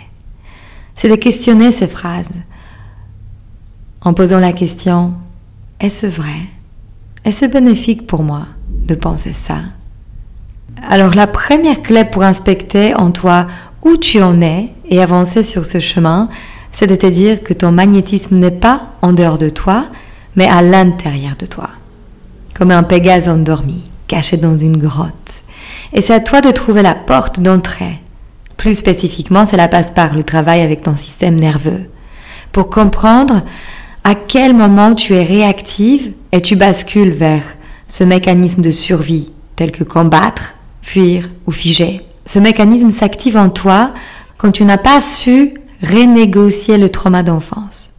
C'est 0.96 1.08
de 1.08 1.14
questionner 1.14 1.70
ces 1.70 1.86
phrases 1.86 2.32
en 4.02 4.14
posant 4.14 4.38
la 4.38 4.52
question, 4.52 5.12
est-ce 5.78 6.06
vrai? 6.06 6.48
Est-ce 7.24 7.46
bénéfique 7.46 8.06
pour 8.06 8.22
moi 8.22 8.46
de 8.68 8.94
penser 8.94 9.32
ça? 9.32 9.58
Alors 10.88 11.14
la 11.14 11.26
première 11.26 11.82
clé 11.82 12.04
pour 12.04 12.22
inspecter 12.22 12.94
en 12.94 13.10
toi 13.10 13.46
où 13.82 13.96
tu 13.96 14.22
en 14.22 14.40
es 14.40 14.70
et 14.88 15.02
avancer 15.02 15.42
sur 15.42 15.64
ce 15.64 15.80
chemin, 15.80 16.28
c'est 16.72 16.86
de 16.86 16.94
te 16.94 17.06
dire 17.06 17.42
que 17.42 17.52
ton 17.52 17.72
magnétisme 17.72 18.36
n'est 18.36 18.50
pas 18.50 18.86
en 19.02 19.12
dehors 19.12 19.38
de 19.38 19.48
toi, 19.48 19.86
mais 20.36 20.46
à 20.46 20.62
l'intérieur 20.62 21.36
de 21.36 21.46
toi, 21.46 21.68
comme 22.54 22.70
un 22.70 22.82
Pégase 22.82 23.28
endormi, 23.28 23.82
caché 24.06 24.36
dans 24.36 24.56
une 24.56 24.76
grotte. 24.76 25.42
Et 25.92 26.02
c'est 26.02 26.14
à 26.14 26.20
toi 26.20 26.40
de 26.40 26.50
trouver 26.50 26.82
la 26.82 26.94
porte 26.94 27.40
d'entrée 27.40 28.00
plus 28.60 28.74
spécifiquement, 28.74 29.46
cela 29.46 29.68
passe 29.68 29.90
par 29.90 30.14
le 30.14 30.22
travail 30.22 30.60
avec 30.60 30.82
ton 30.82 30.94
système 30.94 31.40
nerveux. 31.40 31.88
Pour 32.52 32.68
comprendre 32.68 33.42
à 34.04 34.14
quel 34.14 34.54
moment 34.54 34.94
tu 34.94 35.14
es 35.14 35.22
réactive 35.22 36.12
et 36.32 36.40
tu 36.40 36.56
bascules 36.56 37.10
vers 37.10 37.42
ce 37.86 38.04
mécanisme 38.04 38.62
de 38.62 38.70
survie, 38.70 39.32
tel 39.56 39.72
que 39.72 39.84
combattre, 39.84 40.54
fuir 40.82 41.28
ou 41.46 41.52
figer? 41.52 42.02
Ce 42.26 42.38
mécanisme 42.38 42.90
s'active 42.90 43.36
en 43.36 43.50
toi 43.50 43.92
quand 44.38 44.52
tu 44.52 44.64
n'as 44.64 44.78
pas 44.78 45.00
su 45.00 45.54
renégocier 45.82 46.78
le 46.78 46.88
trauma 46.88 47.22
d'enfance. 47.22 47.92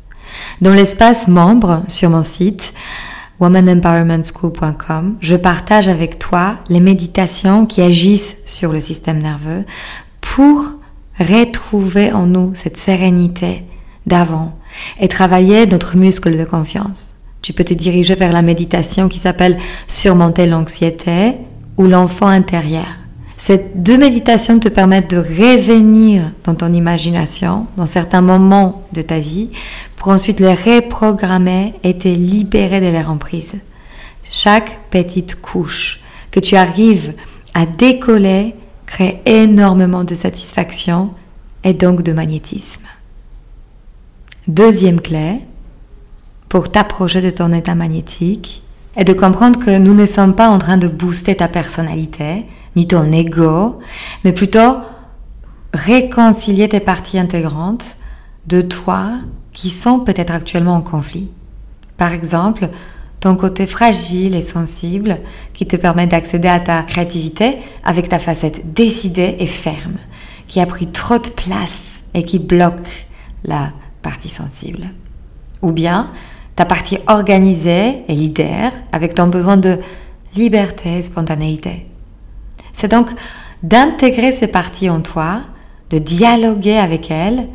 Dans 0.61 0.71
l'espace 0.71 1.27
membre 1.27 1.83
sur 1.87 2.09
mon 2.09 2.23
site, 2.23 2.73
womanempowermentschool.com, 3.39 5.17
je 5.19 5.35
partage 5.35 5.87
avec 5.87 6.19
toi 6.19 6.55
les 6.69 6.79
méditations 6.79 7.65
qui 7.65 7.81
agissent 7.81 8.37
sur 8.45 8.71
le 8.71 8.79
système 8.79 9.21
nerveux 9.21 9.65
pour 10.21 10.63
retrouver 11.19 12.11
en 12.11 12.27
nous 12.27 12.51
cette 12.53 12.77
sérénité 12.77 13.65
d'avant 14.05 14.57
et 14.99 15.07
travailler 15.07 15.65
notre 15.65 15.97
muscle 15.97 16.37
de 16.37 16.45
confiance. 16.45 17.15
Tu 17.41 17.53
peux 17.53 17.63
te 17.63 17.73
diriger 17.73 18.15
vers 18.15 18.33
la 18.33 18.41
méditation 18.41 19.09
qui 19.09 19.17
s'appelle 19.17 19.57
Surmonter 19.87 20.45
l'anxiété 20.45 21.37
ou 21.77 21.85
l'enfant 21.85 22.27
intérieur. 22.27 22.85
Ces 23.37 23.57
deux 23.73 23.97
méditations 23.97 24.59
te 24.59 24.69
permettent 24.69 25.09
de 25.09 25.17
revenir 25.17 26.31
dans 26.43 26.53
ton 26.53 26.71
imagination, 26.71 27.65
dans 27.75 27.87
certains 27.87 28.21
moments 28.21 28.83
de 28.93 29.01
ta 29.01 29.17
vie, 29.17 29.49
pour 29.95 30.09
ensuite 30.09 30.39
les 30.39 30.53
reprogrammer 30.53 31.73
et 31.83 31.97
te 31.97 32.07
libérer 32.07 32.81
de 32.81 32.91
leur 32.95 33.09
emprise. 33.09 33.55
chaque 34.29 34.79
petite 34.91 35.41
couche 35.41 35.99
que 36.29 36.39
tu 36.39 36.55
arrives 36.55 37.13
à 37.53 37.65
décoller 37.65 38.55
crée 38.85 39.21
énormément 39.25 40.03
de 40.03 40.15
satisfaction 40.15 41.09
et 41.63 41.73
donc 41.73 42.03
de 42.03 42.13
magnétisme. 42.13 42.85
Deuxième 44.51 44.99
clé 44.99 45.39
pour 46.49 46.69
t'approcher 46.69 47.21
de 47.21 47.29
ton 47.29 47.53
état 47.53 47.73
magnétique 47.73 48.61
est 48.97 49.05
de 49.05 49.13
comprendre 49.13 49.57
que 49.57 49.77
nous 49.77 49.93
ne 49.93 50.05
sommes 50.05 50.35
pas 50.35 50.49
en 50.49 50.59
train 50.59 50.75
de 50.75 50.89
booster 50.89 51.37
ta 51.37 51.47
personnalité, 51.47 52.45
ni 52.75 52.85
ton 52.85 53.13
ego, 53.13 53.79
mais 54.25 54.33
plutôt 54.33 54.75
réconcilier 55.73 56.67
tes 56.67 56.81
parties 56.81 57.17
intégrantes 57.17 57.95
de 58.47 58.59
toi 58.59 59.11
qui 59.53 59.69
sont 59.69 60.01
peut-être 60.01 60.33
actuellement 60.33 60.75
en 60.75 60.81
conflit. 60.81 61.31
Par 61.95 62.11
exemple, 62.11 62.67
ton 63.21 63.37
côté 63.37 63.65
fragile 63.65 64.35
et 64.35 64.41
sensible 64.41 65.19
qui 65.53 65.65
te 65.65 65.77
permet 65.77 66.07
d'accéder 66.07 66.49
à 66.49 66.59
ta 66.59 66.83
créativité 66.83 67.55
avec 67.85 68.09
ta 68.09 68.19
facette 68.19 68.73
décidée 68.73 69.37
et 69.39 69.47
ferme, 69.47 69.95
qui 70.47 70.59
a 70.59 70.65
pris 70.65 70.87
trop 70.87 71.19
de 71.19 71.29
place 71.29 72.01
et 72.13 72.23
qui 72.23 72.37
bloque 72.37 73.07
la 73.45 73.71
partie 74.01 74.29
sensible. 74.29 74.89
Ou 75.61 75.71
bien 75.71 76.11
ta 76.55 76.65
partie 76.65 76.97
organisée 77.07 78.03
et 78.07 78.13
leader 78.13 78.71
avec 78.91 79.13
ton 79.13 79.27
besoin 79.27 79.57
de 79.57 79.79
liberté 80.35 80.97
et 80.97 81.03
spontanéité. 81.03 81.87
C'est 82.73 82.91
donc 82.91 83.09
d'intégrer 83.63 84.31
ces 84.31 84.47
parties 84.47 84.89
en 84.89 85.01
toi, 85.01 85.41
de 85.89 85.97
dialoguer 85.97 86.77
avec 86.77 87.11
elles, 87.11 87.47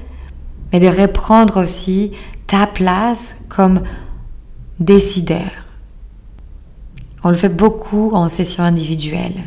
mais 0.73 0.81
de 0.81 0.89
reprendre 0.89 1.63
aussi 1.63 2.13
ta 2.47 2.67
place 2.67 3.35
comme 3.49 3.83
décideur. 4.79 5.51
On 7.25 7.31
le 7.31 7.37
fait 7.37 7.49
beaucoup 7.49 8.11
en 8.13 8.29
session 8.29 8.63
individuelle. 8.63 9.45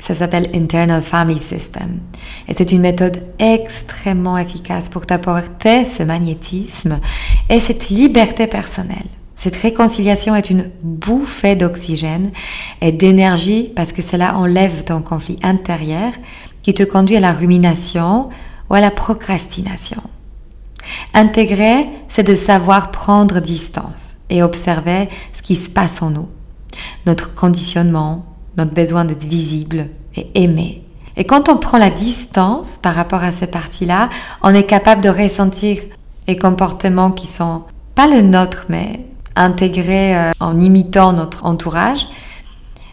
Ça 0.00 0.14
s'appelle 0.14 0.50
Internal 0.54 1.02
Family 1.02 1.38
System. 1.38 2.00
Et 2.48 2.54
c'est 2.54 2.72
une 2.72 2.80
méthode 2.80 3.22
extrêmement 3.38 4.38
efficace 4.38 4.88
pour 4.88 5.06
t'apporter 5.06 5.84
ce 5.84 6.02
magnétisme 6.02 6.98
et 7.48 7.60
cette 7.60 7.90
liberté 7.90 8.46
personnelle. 8.46 9.06
Cette 9.36 9.56
réconciliation 9.56 10.34
est 10.34 10.50
une 10.50 10.70
bouffée 10.82 11.54
d'oxygène 11.54 12.30
et 12.80 12.92
d'énergie 12.92 13.72
parce 13.76 13.92
que 13.92 14.02
cela 14.02 14.36
enlève 14.36 14.84
ton 14.84 15.02
conflit 15.02 15.38
intérieur 15.42 16.12
qui 16.62 16.74
te 16.74 16.82
conduit 16.82 17.16
à 17.16 17.20
la 17.20 17.32
rumination 17.32 18.30
ou 18.68 18.74
à 18.74 18.80
la 18.80 18.90
procrastination. 18.90 20.02
Intégrer, 21.14 21.88
c'est 22.08 22.22
de 22.22 22.34
savoir 22.34 22.90
prendre 22.90 23.40
distance 23.40 24.16
et 24.28 24.42
observer 24.42 25.08
ce 25.34 25.42
qui 25.42 25.56
se 25.56 25.70
passe 25.70 26.02
en 26.02 26.10
nous, 26.10 26.28
notre 27.06 27.34
conditionnement, 27.34 28.29
notre 28.60 28.74
besoin 28.74 29.04
d'être 29.04 29.24
visible 29.24 29.86
et 30.14 30.30
aimé. 30.34 30.84
Et 31.16 31.24
quand 31.24 31.48
on 31.48 31.56
prend 31.56 31.78
la 31.78 31.90
distance 31.90 32.78
par 32.78 32.94
rapport 32.94 33.22
à 33.22 33.32
ces 33.32 33.46
parties-là, 33.46 34.10
on 34.42 34.54
est 34.54 34.64
capable 34.64 35.00
de 35.00 35.08
ressentir 35.08 35.82
les 36.28 36.36
comportements 36.36 37.10
qui 37.10 37.26
sont 37.26 37.64
pas 37.94 38.06
le 38.06 38.20
nôtre, 38.20 38.66
mais 38.68 39.00
intégrés 39.36 40.16
euh, 40.16 40.32
en 40.40 40.60
imitant 40.60 41.12
notre 41.12 41.44
entourage, 41.44 42.06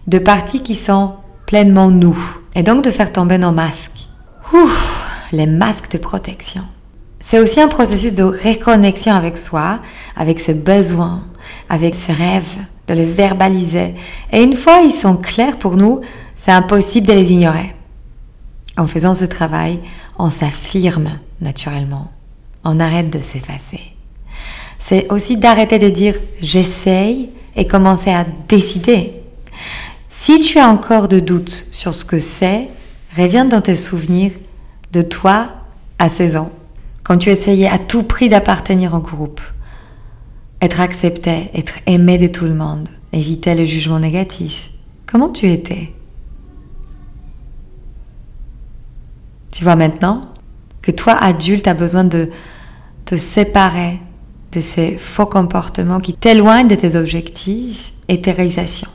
de 0.07 0.19
parties 0.19 0.63
qui 0.63 0.75
sont 0.75 1.13
pleinement 1.45 1.91
nous. 1.91 2.17
Et 2.55 2.63
donc 2.63 2.83
de 2.83 2.91
faire 2.91 3.11
tomber 3.11 3.37
nos 3.37 3.51
masques. 3.51 4.07
Les 5.31 5.45
masques 5.45 5.91
de 5.91 5.97
protection. 5.97 6.63
C'est 7.19 7.39
aussi 7.39 7.59
un 7.59 7.67
processus 7.67 8.13
de 8.13 8.23
reconnexion 8.23 9.13
avec 9.13 9.37
soi, 9.37 9.79
avec 10.15 10.39
ses 10.39 10.53
besoins, 10.53 11.23
avec 11.69 11.95
ses 11.95 12.13
rêves, 12.13 12.55
de 12.87 12.93
les 12.93 13.05
verbaliser. 13.05 13.95
Et 14.31 14.41
une 14.41 14.55
fois 14.55 14.81
ils 14.83 14.91
sont 14.91 15.17
clairs 15.17 15.57
pour 15.57 15.75
nous, 15.75 16.01
c'est 16.35 16.51
impossible 16.51 17.07
de 17.07 17.13
les 17.13 17.31
ignorer. 17.31 17.73
En 18.77 18.87
faisant 18.87 19.15
ce 19.15 19.25
travail, 19.25 19.79
on 20.19 20.29
s'affirme 20.29 21.19
naturellement. 21.41 22.11
On 22.63 22.79
arrête 22.79 23.09
de 23.09 23.19
s'effacer. 23.19 23.81
C'est 24.79 25.11
aussi 25.11 25.37
d'arrêter 25.37 25.79
de 25.79 25.89
dire 25.89 26.15
j'essaye 26.41 27.29
et 27.55 27.65
commencer 27.65 28.11
à 28.11 28.25
décider. 28.47 29.13
Si 30.09 30.39
tu 30.41 30.59
as 30.59 30.67
encore 30.67 31.07
de 31.07 31.19
doutes 31.19 31.67
sur 31.71 31.93
ce 31.93 32.05
que 32.05 32.19
c'est, 32.19 32.67
reviens 33.17 33.45
dans 33.45 33.61
tes 33.61 33.75
souvenirs 33.75 34.31
de 34.91 35.01
toi 35.01 35.49
à 35.99 36.09
16 36.09 36.37
ans, 36.37 36.51
quand 37.03 37.17
tu 37.17 37.29
essayais 37.29 37.67
à 37.67 37.77
tout 37.77 38.03
prix 38.03 38.29
d'appartenir 38.29 38.93
au 38.93 38.99
groupe, 38.99 39.41
être 40.61 40.81
accepté, 40.81 41.49
être 41.53 41.75
aimé 41.85 42.17
de 42.17 42.27
tout 42.27 42.45
le 42.45 42.53
monde, 42.53 42.89
éviter 43.13 43.55
le 43.55 43.65
jugement 43.65 43.99
négatif. 43.99 44.71
Comment 45.05 45.29
tu 45.29 45.47
étais? 45.51 45.93
Tu 49.51 49.63
vois 49.63 49.75
maintenant 49.75 50.21
que 50.81 50.91
toi, 50.91 51.13
adulte, 51.13 51.67
as 51.67 51.73
besoin 51.73 52.03
de 52.03 52.29
te 53.05 53.17
séparer 53.17 53.99
de 54.51 54.61
ces 54.61 54.97
faux 54.97 55.25
comportements 55.25 55.99
qui 55.99 56.13
t'éloignent 56.13 56.67
de 56.67 56.75
tes 56.75 56.95
objectifs 56.95 57.93
et 58.07 58.21
tes 58.21 58.31
réalisations. 58.31 58.89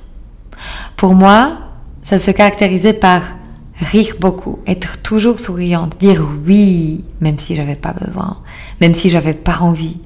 Pour 0.97 1.15
moi, 1.15 1.59
ça 2.03 2.19
se 2.19 2.31
caractérisait 2.31 2.93
par 2.93 3.23
rire 3.79 4.15
beaucoup, 4.21 4.59
être 4.67 5.03
toujours 5.03 5.41
souriante, 5.41 5.99
dire 5.99 6.27
oui, 6.47 7.05
même 7.21 7.39
si 7.39 7.55
j'avais 7.55 7.77
pas 7.77 7.93
besoin, 7.93 8.39
même 8.81 8.95
si 8.95 9.11
j'avais 9.11 9.35
pas 9.35 9.59
envie, 9.61 10.01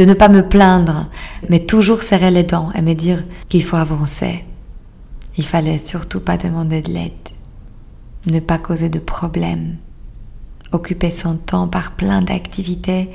de 0.00 0.06
ne 0.06 0.14
pas 0.14 0.30
me 0.30 0.48
plaindre, 0.48 1.10
mais 1.50 1.58
toujours 1.58 2.02
serrer 2.02 2.30
les 2.30 2.42
dents 2.42 2.72
et 2.74 2.80
me 2.80 2.94
dire 2.94 3.22
qu'il 3.50 3.62
faut 3.62 3.76
avancer. 3.76 4.46
Il 5.36 5.44
fallait 5.44 5.76
surtout 5.76 6.20
pas 6.20 6.38
demander 6.38 6.80
de 6.80 6.90
l'aide, 6.90 7.28
ne 8.24 8.40
pas 8.40 8.56
causer 8.56 8.88
de 8.88 8.98
problèmes, 8.98 9.76
occuper 10.72 11.10
son 11.10 11.36
temps 11.36 11.68
par 11.68 11.92
plein 11.96 12.22
d'activités, 12.22 13.10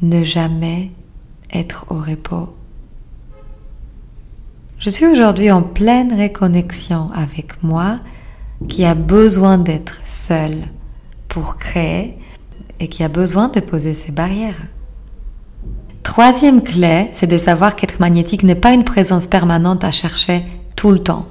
ne 0.00 0.22
jamais 0.22 0.92
être 1.52 1.86
au 1.88 1.96
repos. 1.96 2.54
Je 4.78 4.90
suis 4.90 5.06
aujourd'hui 5.06 5.50
en 5.50 5.62
pleine 5.62 6.12
réconnexion 6.14 7.10
avec 7.16 7.64
moi 7.64 7.98
qui 8.68 8.84
a 8.84 8.94
besoin 8.94 9.58
d'être 9.58 10.00
seul 10.06 10.54
pour 11.26 11.56
créer 11.56 12.16
et 12.78 12.86
qui 12.86 13.02
a 13.02 13.08
besoin 13.08 13.48
de 13.48 13.58
poser 13.58 13.94
ses 13.94 14.12
barrières. 14.12 14.68
Troisième 16.12 16.62
clé, 16.62 17.08
c'est 17.14 17.26
de 17.26 17.38
savoir 17.38 17.74
qu'être 17.74 17.98
magnétique 17.98 18.42
n'est 18.42 18.54
pas 18.54 18.74
une 18.74 18.84
présence 18.84 19.26
permanente 19.26 19.82
à 19.82 19.90
chercher 19.90 20.44
tout 20.76 20.90
le 20.90 20.98
temps. 20.98 21.26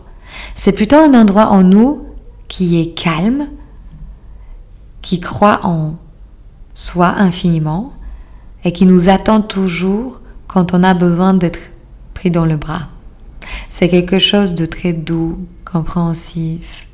C'est 0.56 0.72
plutôt 0.72 0.96
un 0.96 1.14
endroit 1.14 1.50
en 1.50 1.62
nous 1.62 2.08
qui 2.48 2.82
est 2.82 2.96
calme, 2.96 3.50
qui 5.04 5.20
croit 5.20 5.60
en 5.62 5.98
soi 6.74 7.10
infiniment 7.10 7.94
et 8.64 8.72
qui 8.72 8.88
nous 8.88 9.08
attend 9.08 9.42
toujours 9.42 10.20
quand 10.48 10.74
on 10.74 10.82
a 10.82 10.96
besoin 10.96 11.36
d'être 11.36 11.60
pris 12.16 12.32
dans 12.32 12.46
le 12.46 12.58
bras. 12.58 12.88
C'est 13.70 13.88
quelque 13.88 14.18
chose 14.18 14.56
de 14.56 14.66
très 14.66 14.94
doux, 14.94 15.46
compréhensif, 15.64 16.88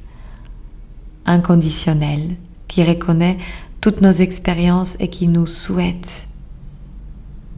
inconditionnel, 1.25 2.35
qui 2.67 2.83
reconnaît 2.83 3.37
toutes 3.79 4.01
nos 4.01 4.11
expériences 4.11 4.97
et 4.99 5.09
qui 5.09 5.29
nous 5.29 5.45
souhaite 5.45 6.26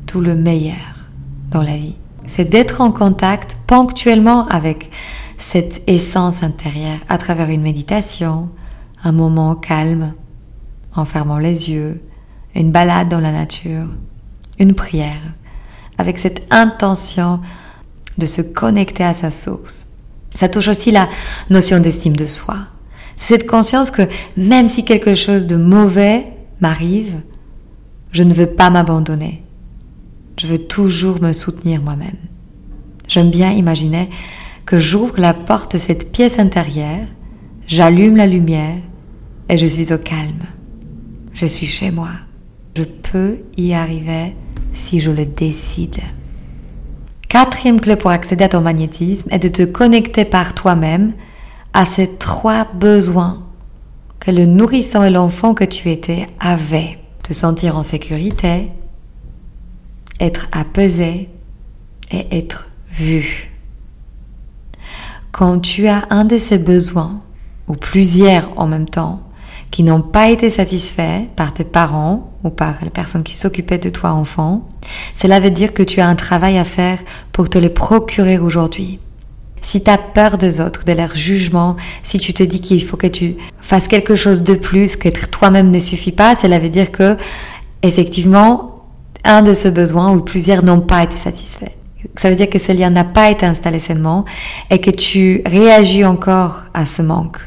tout 0.09 0.21
le 0.21 0.33
meilleur 0.33 1.05
dans 1.51 1.61
la 1.61 1.77
vie. 1.77 1.93
C'est 2.25 2.49
d'être 2.49 2.81
en 2.81 2.91
contact 2.91 3.55
ponctuellement 3.67 4.47
avec 4.47 4.89
cette 5.37 5.83
essence 5.85 6.41
intérieure 6.41 6.97
à 7.09 7.19
travers 7.19 7.49
une 7.49 7.61
méditation, 7.61 8.49
un 9.03 9.11
moment 9.11 9.53
calme, 9.53 10.13
en 10.95 11.05
fermant 11.05 11.37
les 11.37 11.69
yeux, 11.69 12.01
une 12.55 12.71
balade 12.71 13.07
dans 13.07 13.19
la 13.19 13.31
nature, 13.31 13.85
une 14.57 14.73
prière, 14.73 15.21
avec 15.99 16.17
cette 16.17 16.41
intention 16.49 17.39
de 18.17 18.25
se 18.25 18.41
connecter 18.41 19.03
à 19.03 19.13
sa 19.13 19.29
source. 19.29 19.91
Ça 20.33 20.49
touche 20.49 20.69
aussi 20.69 20.89
la 20.89 21.07
notion 21.51 21.79
d'estime 21.79 22.15
de 22.15 22.25
soi. 22.25 22.57
C'est 23.15 23.35
cette 23.35 23.47
conscience 23.47 23.91
que 23.91 24.07
même 24.35 24.69
si 24.69 24.83
quelque 24.83 25.13
chose 25.13 25.45
de 25.45 25.55
mauvais 25.55 26.25
m'arrive, 26.61 27.21
je 28.11 28.23
ne 28.23 28.33
veux 28.33 28.47
pas 28.47 28.71
m'abandonner. 28.71 29.43
Je 30.39 30.47
veux 30.47 30.57
toujours 30.57 31.21
me 31.21 31.33
soutenir 31.33 31.81
moi-même. 31.81 32.15
J'aime 33.09 33.29
bien 33.29 33.51
imaginer 33.51 34.09
que 34.65 34.79
j'ouvre 34.79 35.15
la 35.17 35.33
porte 35.33 35.73
de 35.73 35.77
cette 35.77 36.13
pièce 36.13 36.39
intérieure, 36.39 37.07
j'allume 37.67 38.15
la 38.15 38.25
lumière 38.25 38.77
et 39.49 39.57
je 39.57 39.67
suis 39.67 39.91
au 39.91 39.97
calme. 39.97 40.45
Je 41.33 41.45
suis 41.45 41.65
chez 41.65 41.91
moi. 41.91 42.11
Je 42.77 42.83
peux 42.83 43.39
y 43.57 43.73
arriver 43.73 44.33
si 44.73 45.01
je 45.01 45.11
le 45.11 45.25
décide. 45.25 45.99
Quatrième 47.27 47.81
clé 47.81 47.97
pour 47.97 48.11
accéder 48.11 48.45
à 48.45 48.49
ton 48.49 48.61
magnétisme 48.61 49.27
est 49.31 49.39
de 49.39 49.49
te 49.49 49.63
connecter 49.63 50.23
par 50.23 50.55
toi-même 50.55 51.13
à 51.73 51.85
ces 51.85 52.15
trois 52.15 52.65
besoins 52.73 53.43
que 54.21 54.31
le 54.31 54.45
nourrisson 54.45 55.03
et 55.03 55.09
l'enfant 55.09 55.53
que 55.53 55.65
tu 55.65 55.89
étais 55.89 56.27
avaient. 56.39 56.97
Te 57.23 57.33
sentir 57.33 57.75
en 57.75 57.83
sécurité, 57.83 58.69
être 60.19 60.47
apaisé 60.51 61.29
et 62.11 62.37
être 62.37 62.69
vu. 62.91 63.49
quand 65.31 65.59
tu 65.59 65.87
as 65.87 66.05
un 66.09 66.25
de 66.25 66.37
ces 66.37 66.57
besoins, 66.57 67.21
ou 67.67 67.73
plusieurs 67.75 68.49
en 68.57 68.67
même 68.67 68.89
temps, 68.89 69.21
qui 69.71 69.83
n'ont 69.83 70.01
pas 70.01 70.29
été 70.29 70.49
satisfaits 70.49 71.27
par 71.35 71.53
tes 71.53 71.63
parents 71.63 72.33
ou 72.43 72.49
par 72.49 72.75
les 72.83 72.89
personnes 72.89 73.23
qui 73.23 73.35
s'occupaient 73.35 73.77
de 73.77 73.89
toi 73.89 74.11
enfant, 74.11 74.67
cela 75.13 75.39
veut 75.39 75.51
dire 75.51 75.73
que 75.73 75.83
tu 75.83 76.01
as 76.01 76.07
un 76.07 76.15
travail 76.15 76.57
à 76.57 76.65
faire 76.65 76.97
pour 77.31 77.49
te 77.49 77.57
les 77.57 77.69
procurer 77.69 78.39
aujourd'hui. 78.39 78.99
Si 79.61 79.83
tu 79.83 79.91
as 79.91 79.97
peur 79.97 80.37
des 80.37 80.61
autres, 80.61 80.85
de 80.85 80.93
leur 80.93 81.15
jugement, 81.15 81.75
si 82.03 82.17
tu 82.17 82.33
te 82.33 82.43
dis 82.43 82.61
qu'il 82.61 82.83
faut 82.83 82.97
que 82.97 83.07
tu 83.07 83.35
fasses 83.59 83.87
quelque 83.87 84.15
chose 84.15 84.41
de 84.41 84.55
plus, 84.55 84.95
qu'être 84.95 85.29
toi-même 85.29 85.69
ne 85.69 85.79
suffit 85.79 86.13
pas, 86.13 86.35
cela 86.35 86.59
veut 86.59 86.69
dire 86.69 86.91
que, 86.91 87.17
effectivement, 87.83 88.68
un 89.23 89.41
de 89.41 89.53
ces 89.53 89.71
besoins 89.71 90.11
ou 90.13 90.21
plusieurs 90.21 90.63
n'ont 90.63 90.81
pas 90.81 91.03
été 91.03 91.17
satisfaits. 91.17 91.71
Ça 92.15 92.29
veut 92.29 92.35
dire 92.35 92.49
que 92.49 92.59
ce 92.59 92.71
lien 92.71 92.89
n'a 92.89 93.03
pas 93.03 93.29
été 93.29 93.45
installé 93.45 93.79
seulement 93.79 94.25
et 94.69 94.79
que 94.79 94.91
tu 94.91 95.41
réagis 95.45 96.05
encore 96.05 96.63
à 96.73 96.85
ce 96.85 97.01
manque. 97.01 97.37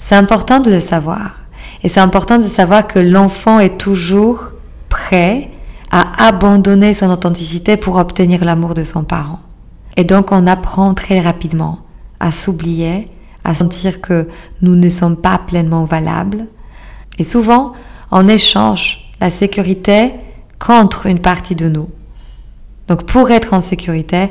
C'est 0.00 0.14
important 0.14 0.60
de 0.60 0.70
le 0.70 0.80
savoir. 0.80 1.36
Et 1.82 1.88
c'est 1.88 2.00
important 2.00 2.38
de 2.38 2.44
savoir 2.44 2.86
que 2.86 2.98
l'enfant 2.98 3.58
est 3.58 3.78
toujours 3.78 4.50
prêt 4.88 5.50
à 5.90 6.26
abandonner 6.26 6.94
son 6.94 7.10
authenticité 7.10 7.76
pour 7.76 7.96
obtenir 7.96 8.44
l'amour 8.44 8.74
de 8.74 8.84
son 8.84 9.04
parent. 9.04 9.40
Et 9.96 10.04
donc 10.04 10.32
on 10.32 10.46
apprend 10.46 10.94
très 10.94 11.20
rapidement 11.20 11.80
à 12.20 12.32
s'oublier, 12.32 13.06
à 13.44 13.54
sentir 13.54 14.00
que 14.00 14.28
nous 14.62 14.76
ne 14.76 14.88
sommes 14.88 15.16
pas 15.16 15.38
pleinement 15.38 15.84
valables. 15.84 16.46
Et 17.18 17.24
souvent, 17.24 17.72
on 18.10 18.28
échange 18.28 19.12
la 19.20 19.30
sécurité 19.30 20.12
contre 20.64 21.06
une 21.06 21.18
partie 21.18 21.56
de 21.56 21.68
nous. 21.68 21.90
Donc 22.88 23.04
pour 23.04 23.30
être 23.30 23.52
en 23.52 23.60
sécurité, 23.60 24.28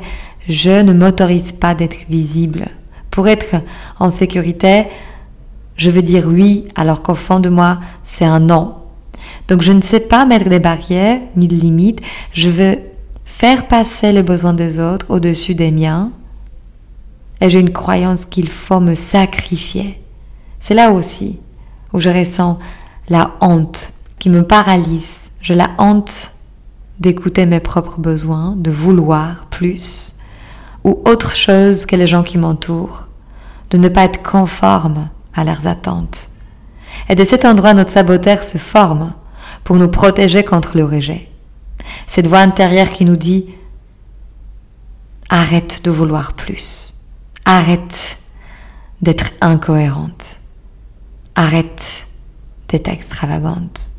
je 0.48 0.82
ne 0.82 0.92
m'autorise 0.92 1.52
pas 1.52 1.74
d'être 1.74 2.06
visible. 2.08 2.68
Pour 3.10 3.28
être 3.28 3.56
en 3.98 4.08
sécurité, 4.08 4.86
je 5.76 5.90
veux 5.90 6.02
dire 6.02 6.24
oui 6.26 6.68
alors 6.74 7.02
qu'au 7.02 7.14
fond 7.14 7.40
de 7.40 7.50
moi, 7.50 7.80
c'est 8.04 8.24
un 8.24 8.40
non. 8.40 8.76
Donc 9.48 9.60
je 9.62 9.72
ne 9.72 9.82
sais 9.82 10.00
pas 10.00 10.24
mettre 10.24 10.48
des 10.48 10.58
barrières 10.58 11.20
ni 11.36 11.48
de 11.48 11.56
limites. 11.56 12.00
Je 12.32 12.48
veux 12.48 12.78
faire 13.26 13.68
passer 13.68 14.12
les 14.12 14.22
besoins 14.22 14.54
des 14.54 14.80
autres 14.80 15.06
au-dessus 15.10 15.54
des 15.54 15.70
miens. 15.70 16.12
Et 17.40 17.50
j'ai 17.50 17.60
une 17.60 17.72
croyance 17.72 18.24
qu'il 18.24 18.48
faut 18.48 18.80
me 18.80 18.94
sacrifier. 18.94 20.00
C'est 20.60 20.74
là 20.74 20.92
aussi 20.92 21.40
où 21.92 22.00
je 22.00 22.08
ressens 22.08 22.58
la 23.08 23.32
honte 23.40 23.92
qui 24.18 24.30
me 24.30 24.44
paralyse. 24.44 25.31
Je 25.42 25.54
la 25.54 25.70
honte 25.78 26.30
d'écouter 27.00 27.46
mes 27.46 27.60
propres 27.60 27.98
besoins, 27.98 28.54
de 28.56 28.70
vouloir 28.70 29.46
plus, 29.50 30.14
ou 30.84 31.02
autre 31.04 31.34
chose 31.34 31.84
que 31.84 31.96
les 31.96 32.06
gens 32.06 32.22
qui 32.22 32.38
m'entourent, 32.38 33.08
de 33.70 33.78
ne 33.78 33.88
pas 33.88 34.04
être 34.04 34.22
conforme 34.22 35.08
à 35.34 35.44
leurs 35.44 35.66
attentes. 35.66 36.28
Et 37.08 37.14
de 37.16 37.24
cet 37.24 37.44
endroit, 37.44 37.74
notre 37.74 37.90
saboteur 37.90 38.44
se 38.44 38.58
forme 38.58 39.12
pour 39.64 39.76
nous 39.76 39.88
protéger 39.88 40.44
contre 40.44 40.76
le 40.76 40.84
rejet. 40.84 41.28
Cette 42.06 42.28
voix 42.28 42.40
intérieure 42.40 42.90
qui 42.90 43.04
nous 43.04 43.16
dit 43.16 43.46
arrête 45.28 45.84
de 45.84 45.90
vouloir 45.90 46.34
plus, 46.34 46.94
arrête 47.44 48.18
d'être 49.00 49.30
incohérente, 49.40 50.36
arrête 51.34 52.06
d'être 52.68 52.88
extravagante. 52.88 53.91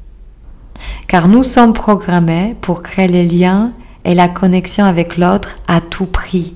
Car 1.07 1.27
nous 1.27 1.43
sommes 1.43 1.73
programmés 1.73 2.55
pour 2.61 2.81
créer 2.83 3.07
les 3.07 3.27
liens 3.27 3.73
et 4.05 4.15
la 4.15 4.27
connexion 4.27 4.85
avec 4.85 5.17
l'autre 5.17 5.55
à 5.67 5.81
tout 5.81 6.05
prix. 6.05 6.55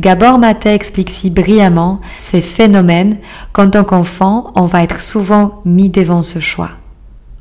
Gabor 0.00 0.38
Maté 0.38 0.74
explique 0.74 1.10
si 1.10 1.30
brillamment 1.30 2.00
ces 2.18 2.42
phénomènes 2.42 3.18
qu'en 3.52 3.70
tant 3.70 3.84
qu'enfant, 3.84 4.52
on 4.56 4.66
va 4.66 4.82
être 4.82 5.00
souvent 5.00 5.62
mis 5.64 5.88
devant 5.88 6.22
ce 6.22 6.40
choix. 6.40 6.70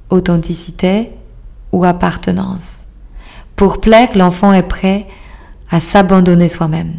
Authenticité 0.09 1.09
ou 1.71 1.83
appartenance. 1.83 2.83
Pour 3.55 3.81
plaire, 3.81 4.09
l'enfant 4.15 4.53
est 4.53 4.67
prêt 4.67 5.07
à 5.71 5.79
s'abandonner 5.79 6.49
soi-même. 6.49 6.93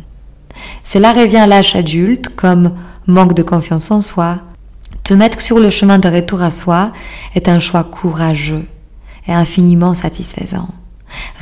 Cela 0.84 1.12
revient 1.12 1.38
à 1.38 1.46
l'âge 1.46 1.76
adulte 1.76 2.34
comme 2.34 2.72
manque 3.06 3.34
de 3.34 3.42
confiance 3.42 3.90
en 3.90 4.00
soi. 4.00 4.38
Te 5.04 5.12
mettre 5.12 5.42
sur 5.42 5.60
le 5.60 5.68
chemin 5.68 5.98
de 5.98 6.08
retour 6.08 6.40
à 6.40 6.50
soi 6.50 6.90
est 7.34 7.50
un 7.50 7.60
choix 7.60 7.84
courageux 7.84 8.64
et 9.28 9.32
infiniment 9.34 9.92
satisfaisant. 9.92 10.68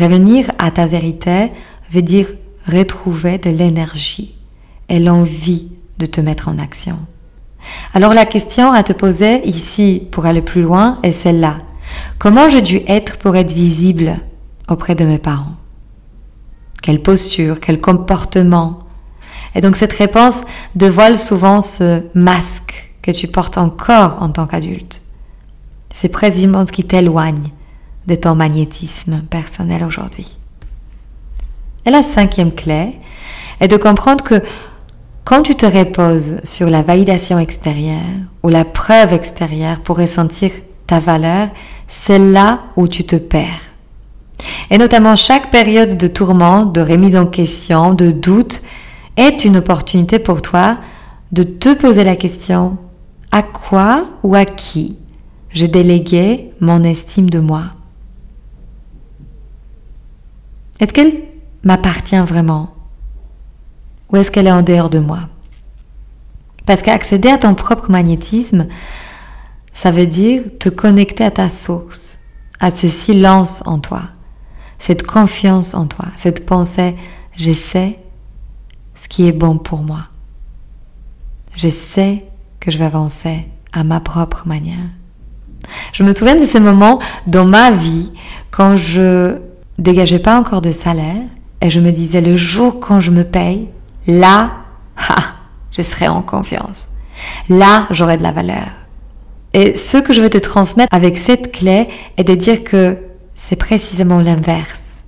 Revenir 0.01 0.51
à 0.59 0.73
ta 0.73 0.87
vérité 0.87 1.53
veut 1.93 2.03
dire 2.03 2.27
retrouver 2.67 3.39
de 3.39 3.51
l'énergie 3.51 4.35
et 4.89 4.99
l'envie 4.99 5.71
de 5.99 6.07
te 6.07 6.21
mettre 6.21 6.49
en 6.49 6.59
action. 6.59 6.99
Alors 7.95 8.15
la 8.15 8.27
question 8.27 8.73
à 8.73 8.83
te 8.83 8.93
poser 8.93 9.47
ici 9.47 10.09
pour 10.11 10.27
aller 10.27 10.43
plus 10.43 10.63
loin 10.63 10.99
est 11.05 11.13
celle-là. 11.13 11.59
Comment 12.19 12.49
j'ai 12.49 12.63
dû 12.63 12.81
être 12.89 13.17
pour 13.19 13.37
être 13.37 13.53
visible 13.53 14.19
auprès 14.69 14.97
de 14.97 15.05
mes 15.05 15.19
parents? 15.19 15.55
Quelle 16.83 17.01
posture, 17.01 17.61
quel 17.61 17.81
comportement? 17.81 18.81
Et 19.55 19.61
donc 19.61 19.77
cette 19.77 19.93
réponse 19.93 20.41
dévoile 20.75 21.17
souvent 21.17 21.61
ce 21.61 22.03
masque 22.15 22.92
que 23.03 23.11
tu 23.11 23.27
portes 23.27 23.59
encore 23.59 24.23
en 24.23 24.31
tant 24.31 24.47
qu'adulte. 24.47 25.03
C'est 25.93 26.09
précisément 26.09 26.65
ce 26.65 26.73
qui 26.73 26.85
t'éloigne 26.85 27.51
de 28.07 28.15
ton 28.15 28.35
magnétisme 28.35 29.23
personnel 29.31 29.85
aujourd'hui. 29.85 30.37
Et 31.85 31.91
la 31.91 32.03
cinquième 32.03 32.53
clé 32.53 32.99
est 33.61 33.69
de 33.69 33.77
comprendre 33.77 34.25
que 34.25 34.43
quand 35.25 35.43
tu 35.43 35.55
te 35.55 35.67
reposes 35.67 36.41
sur 36.45 36.69
la 36.69 36.83
validation 36.83 37.39
extérieure 37.39 38.01
ou 38.43 38.49
la 38.49 38.65
preuve 38.65 39.13
extérieure 39.13 39.81
pour 39.81 39.99
ressentir 39.99 40.51
ta 40.87 40.99
valeur, 40.99 41.49
c'est 41.89 42.19
là 42.19 42.61
où 42.77 42.89
tu 42.89 43.05
te 43.05 43.17
perds. 43.17 43.61
Et 44.71 44.79
notamment 44.79 45.15
chaque 45.15 45.51
période 45.51 45.97
de 45.97 46.07
tourment, 46.07 46.65
de 46.65 46.81
remise 46.81 47.17
en 47.17 47.27
question, 47.27 47.95
de 47.95 48.11
doute 48.11 48.63
est 49.17 49.45
une 49.45 49.59
opportunité 49.59 50.19
pour 50.19 50.43
toi 50.43 50.79
de 51.31 51.43
te 51.43 51.75
poser 51.75 52.05
la 52.05 52.17
question 52.17 52.79
à 53.33 53.43
quoi 53.43 54.07
ou 54.23 54.35
à 54.35 54.45
qui 54.45 54.99
j'ai 55.53 55.67
délégué 55.67 56.53
mon 56.61 56.85
estime 56.85 57.31
de 57.31 57.41
moi? 57.41 57.65
Est-ce 60.79 60.93
qu'elle 60.93 61.23
m'appartient 61.65 62.19
vraiment? 62.19 62.75
Ou 64.11 64.17
est-ce 64.17 64.31
qu'elle 64.31 64.47
est 64.47 64.53
en 64.53 64.63
dehors 64.63 64.91
de 64.91 64.99
moi? 64.99 65.21
Parce 66.67 66.83
qu'accéder 66.83 67.31
à 67.31 67.39
ton 67.39 67.55
propre 67.55 67.91
magnétisme, 67.91 68.67
ça 69.73 69.91
veut 69.91 70.07
dire 70.07 70.45
te 70.61 70.69
connecter 70.69 71.25
à 71.25 71.31
ta 71.31 71.49
source, 71.49 72.19
à 72.61 72.71
ce 72.71 72.89
silence 72.89 73.63
en 73.65 73.79
toi, 73.79 74.03
cette 74.79 75.07
confiance 75.07 75.75
en 75.75 75.87
toi, 75.87 76.07
cette 76.17 76.45
pensée, 76.45 76.97
je 77.37 77.53
sais 77.53 77.99
ce 78.95 79.09
qui 79.09 79.27
est 79.27 79.33
bon 79.33 79.57
pour 79.57 79.81
moi. 79.81 80.07
Je 81.57 81.69
sais 81.69 82.27
que 82.63 82.71
je 82.71 82.79
vais 82.79 82.85
avancer 82.85 83.45
à 83.73 83.83
ma 83.83 83.99
propre 83.99 84.47
manière. 84.47 84.89
Je 85.93 86.05
me 86.05 86.13
souviens 86.13 86.37
de 86.37 86.47
ces 86.47 86.61
moments 86.61 87.01
dans 87.27 87.45
ma 87.45 87.73
vie 87.73 88.13
quand 88.53 88.77
je 88.77 89.39
dégageais 89.79 90.21
pas 90.21 90.39
encore 90.39 90.63
de 90.63 90.71
salaire 90.71 91.25
et 91.61 91.71
je 91.71 91.81
me 91.81 91.91
disais 91.91 92.21
le 92.21 92.37
jour 92.37 92.79
quand 92.79 93.01
je 93.01 93.11
me 93.11 93.25
paye, 93.25 93.69
là, 94.07 94.53
je 95.73 95.83
serai 95.83 96.07
en 96.07 96.23
confiance. 96.23 96.91
Là, 97.49 97.89
j'aurai 97.91 98.17
de 98.17 98.23
la 98.23 98.31
valeur. 98.33 98.69
Et 99.55 99.77
ce 99.77 99.99
que 99.99 100.15
je 100.15 100.21
veux 100.21 100.31
te 100.31 100.39
transmettre 100.39 100.95
avec 100.95 101.19
cette 101.19 101.51
clé 101.51 101.89
est 102.17 102.25
de 102.25 102.35
dire 102.37 102.63
que 102.63 102.97
c'est 103.35 103.57
précisément 103.57 104.21
l'inverse. 104.21 105.03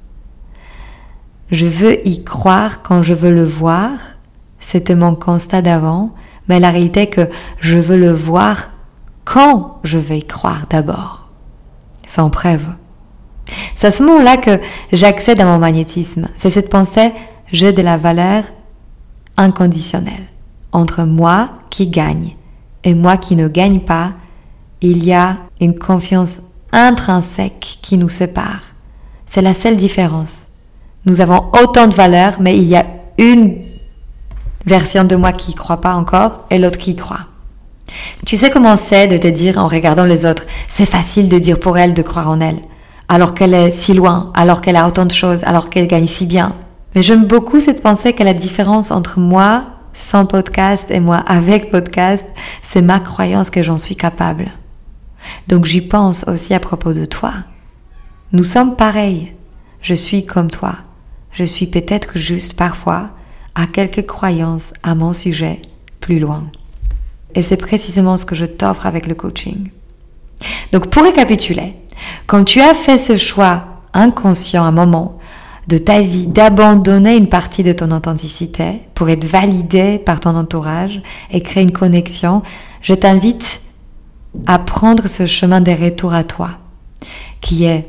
Je 1.52 1.66
veux 1.66 2.06
y 2.06 2.24
croire 2.24 2.82
quand 2.82 3.02
je 3.02 3.14
veux 3.14 3.32
le 3.32 3.44
voir. 3.44 3.90
C'était 4.58 4.96
mon 4.96 5.14
constat 5.14 5.62
d'avant. 5.62 6.14
Mais 6.48 6.60
la 6.60 6.70
réalité 6.70 7.02
est 7.02 7.06
que 7.08 7.28
je 7.60 7.78
veux 7.78 7.96
le 7.96 8.12
voir 8.12 8.70
quand 9.24 9.78
je 9.84 9.98
vais 9.98 10.18
y 10.18 10.24
croire 10.24 10.66
d'abord. 10.68 11.28
Sans 12.06 12.30
preuve. 12.30 12.66
C'est 13.76 13.88
à 13.88 13.90
ce 13.90 14.02
moment-là 14.02 14.36
que 14.36 14.60
j'accède 14.92 15.40
à 15.40 15.44
mon 15.44 15.58
magnétisme. 15.58 16.28
C'est 16.36 16.50
cette 16.50 16.70
pensée, 16.70 17.12
j'ai 17.52 17.72
de 17.72 17.82
la 17.82 17.96
valeur 17.96 18.44
inconditionnelle. 19.36 20.26
Entre 20.72 21.04
moi 21.04 21.50
qui 21.70 21.88
gagne 21.88 22.36
et 22.84 22.94
moi 22.94 23.16
qui 23.16 23.36
ne 23.36 23.48
gagne 23.48 23.80
pas, 23.80 24.12
il 24.80 25.04
y 25.04 25.12
a 25.12 25.38
une 25.60 25.78
confiance 25.78 26.40
intrinsèque 26.72 27.78
qui 27.80 27.96
nous 27.96 28.08
sépare. 28.08 28.62
C'est 29.26 29.42
la 29.42 29.54
seule 29.54 29.76
différence. 29.76 30.48
Nous 31.06 31.20
avons 31.20 31.50
autant 31.60 31.86
de 31.86 31.94
valeur, 31.94 32.36
mais 32.40 32.56
il 32.58 32.64
y 32.64 32.76
a 32.76 32.86
une 33.18 33.63
version 34.66 35.04
de 35.04 35.16
moi 35.16 35.32
qui 35.32 35.52
ne 35.52 35.56
croit 35.56 35.80
pas 35.80 35.94
encore 35.94 36.46
et 36.50 36.58
l'autre 36.58 36.78
qui 36.78 36.92
y 36.92 36.96
croit. 36.96 37.26
Tu 38.26 38.36
sais 38.36 38.50
comment 38.50 38.76
c'est 38.76 39.06
de 39.06 39.18
te 39.18 39.26
dire 39.26 39.58
en 39.58 39.68
regardant 39.68 40.04
les 40.04 40.24
autres, 40.24 40.44
c'est 40.68 40.86
facile 40.86 41.28
de 41.28 41.38
dire 41.38 41.60
pour 41.60 41.78
elle 41.78 41.94
de 41.94 42.02
croire 42.02 42.28
en 42.28 42.40
elle, 42.40 42.58
alors 43.08 43.34
qu'elle 43.34 43.54
est 43.54 43.70
si 43.70 43.92
loin, 43.92 44.32
alors 44.34 44.60
qu'elle 44.60 44.76
a 44.76 44.86
autant 44.88 45.06
de 45.06 45.12
choses, 45.12 45.44
alors 45.44 45.70
qu'elle 45.70 45.86
gagne 45.86 46.06
si 46.06 46.26
bien. 46.26 46.54
Mais 46.94 47.02
j'aime 47.02 47.26
beaucoup 47.26 47.60
cette 47.60 47.82
pensée 47.82 48.12
que 48.12 48.22
la 48.22 48.34
différence 48.34 48.90
entre 48.90 49.18
moi 49.18 49.64
sans 49.92 50.26
podcast 50.26 50.90
et 50.90 51.00
moi 51.00 51.16
avec 51.16 51.70
podcast, 51.70 52.26
c'est 52.62 52.82
ma 52.82 53.00
croyance 53.00 53.50
que 53.50 53.62
j'en 53.62 53.78
suis 53.78 53.96
capable. 53.96 54.50
Donc 55.48 55.64
j'y 55.64 55.80
pense 55.80 56.24
aussi 56.28 56.52
à 56.54 56.60
propos 56.60 56.92
de 56.92 57.04
toi. 57.04 57.32
Nous 58.32 58.42
sommes 58.42 58.76
pareils. 58.76 59.32
Je 59.80 59.94
suis 59.94 60.26
comme 60.26 60.50
toi. 60.50 60.74
Je 61.32 61.44
suis 61.44 61.66
peut-être 61.66 62.18
juste 62.18 62.54
parfois 62.54 63.10
à 63.54 63.66
quelques 63.66 64.06
croyances 64.06 64.72
à 64.82 64.94
mon 64.94 65.12
sujet 65.12 65.60
plus 66.00 66.18
loin. 66.18 66.44
Et 67.34 67.42
c'est 67.42 67.56
précisément 67.56 68.16
ce 68.16 68.24
que 68.24 68.34
je 68.34 68.44
t'offre 68.44 68.86
avec 68.86 69.06
le 69.06 69.14
coaching. 69.14 69.70
Donc 70.72 70.88
pour 70.88 71.02
récapituler, 71.02 71.74
quand 72.26 72.44
tu 72.44 72.60
as 72.60 72.74
fait 72.74 72.98
ce 72.98 73.16
choix 73.16 73.64
inconscient 73.92 74.64
à 74.64 74.68
un 74.68 74.72
moment 74.72 75.18
de 75.68 75.78
ta 75.78 76.00
vie 76.00 76.26
d'abandonner 76.26 77.16
une 77.16 77.28
partie 77.28 77.62
de 77.62 77.72
ton 77.72 77.90
authenticité 77.90 78.82
pour 78.94 79.08
être 79.08 79.24
validé 79.24 79.98
par 79.98 80.20
ton 80.20 80.36
entourage 80.36 81.00
et 81.30 81.40
créer 81.40 81.62
une 81.62 81.72
connexion, 81.72 82.42
je 82.82 82.94
t'invite 82.94 83.60
à 84.46 84.58
prendre 84.58 85.06
ce 85.06 85.26
chemin 85.26 85.60
des 85.60 85.74
retours 85.74 86.12
à 86.12 86.24
toi, 86.24 86.50
qui 87.40 87.64
est 87.64 87.88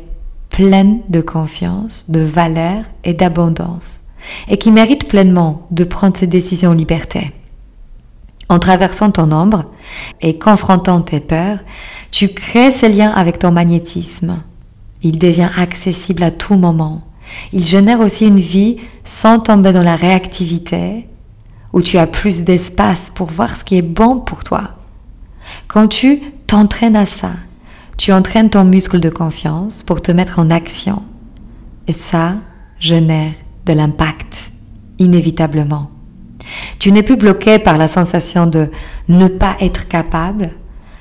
pleine 0.49 1.01
de 1.09 1.21
confiance, 1.21 2.09
de 2.09 2.21
valeur 2.21 2.83
et 3.03 3.13
d'abondance, 3.13 4.01
et 4.47 4.57
qui 4.57 4.71
mérite 4.71 5.07
pleinement 5.07 5.67
de 5.71 5.83
prendre 5.83 6.17
ses 6.17 6.27
décisions 6.27 6.71
en 6.71 6.73
liberté. 6.73 7.31
En 8.49 8.59
traversant 8.59 9.11
ton 9.11 9.31
ombre 9.31 9.65
et 10.21 10.37
confrontant 10.37 11.01
tes 11.01 11.19
peurs, 11.19 11.59
tu 12.11 12.29
crées 12.29 12.71
ce 12.71 12.85
lien 12.85 13.09
avec 13.09 13.39
ton 13.39 13.51
magnétisme. 13.51 14.37
Il 15.01 15.17
devient 15.17 15.49
accessible 15.57 16.23
à 16.23 16.31
tout 16.31 16.55
moment. 16.55 17.01
Il 17.53 17.65
génère 17.65 17.99
aussi 17.99 18.27
une 18.27 18.39
vie 18.39 18.77
sans 19.03 19.39
tomber 19.39 19.73
dans 19.73 19.83
la 19.83 19.95
réactivité, 19.95 21.07
où 21.73 21.81
tu 21.81 21.97
as 21.97 22.07
plus 22.07 22.43
d'espace 22.43 23.11
pour 23.13 23.31
voir 23.31 23.57
ce 23.57 23.63
qui 23.63 23.77
est 23.77 23.81
bon 23.81 24.19
pour 24.19 24.43
toi. 24.43 24.75
Quand 25.67 25.87
tu 25.87 26.21
t'entraînes 26.47 26.95
à 26.95 27.05
ça, 27.05 27.31
tu 27.97 28.13
entraînes 28.13 28.49
ton 28.49 28.63
muscle 28.63 28.99
de 28.99 29.09
confiance 29.09 29.83
pour 29.83 30.01
te 30.01 30.11
mettre 30.11 30.39
en 30.39 30.49
action. 30.51 31.03
Et 31.87 31.93
ça 31.93 32.35
génère 32.79 33.33
de 33.65 33.73
l'impact, 33.73 34.51
inévitablement. 34.99 35.91
Tu 36.79 36.91
n'es 36.91 37.03
plus 37.03 37.17
bloqué 37.17 37.59
par 37.59 37.77
la 37.77 37.87
sensation 37.87 38.47
de 38.47 38.69
ne 39.07 39.27
pas 39.27 39.55
être 39.59 39.87
capable, 39.87 40.51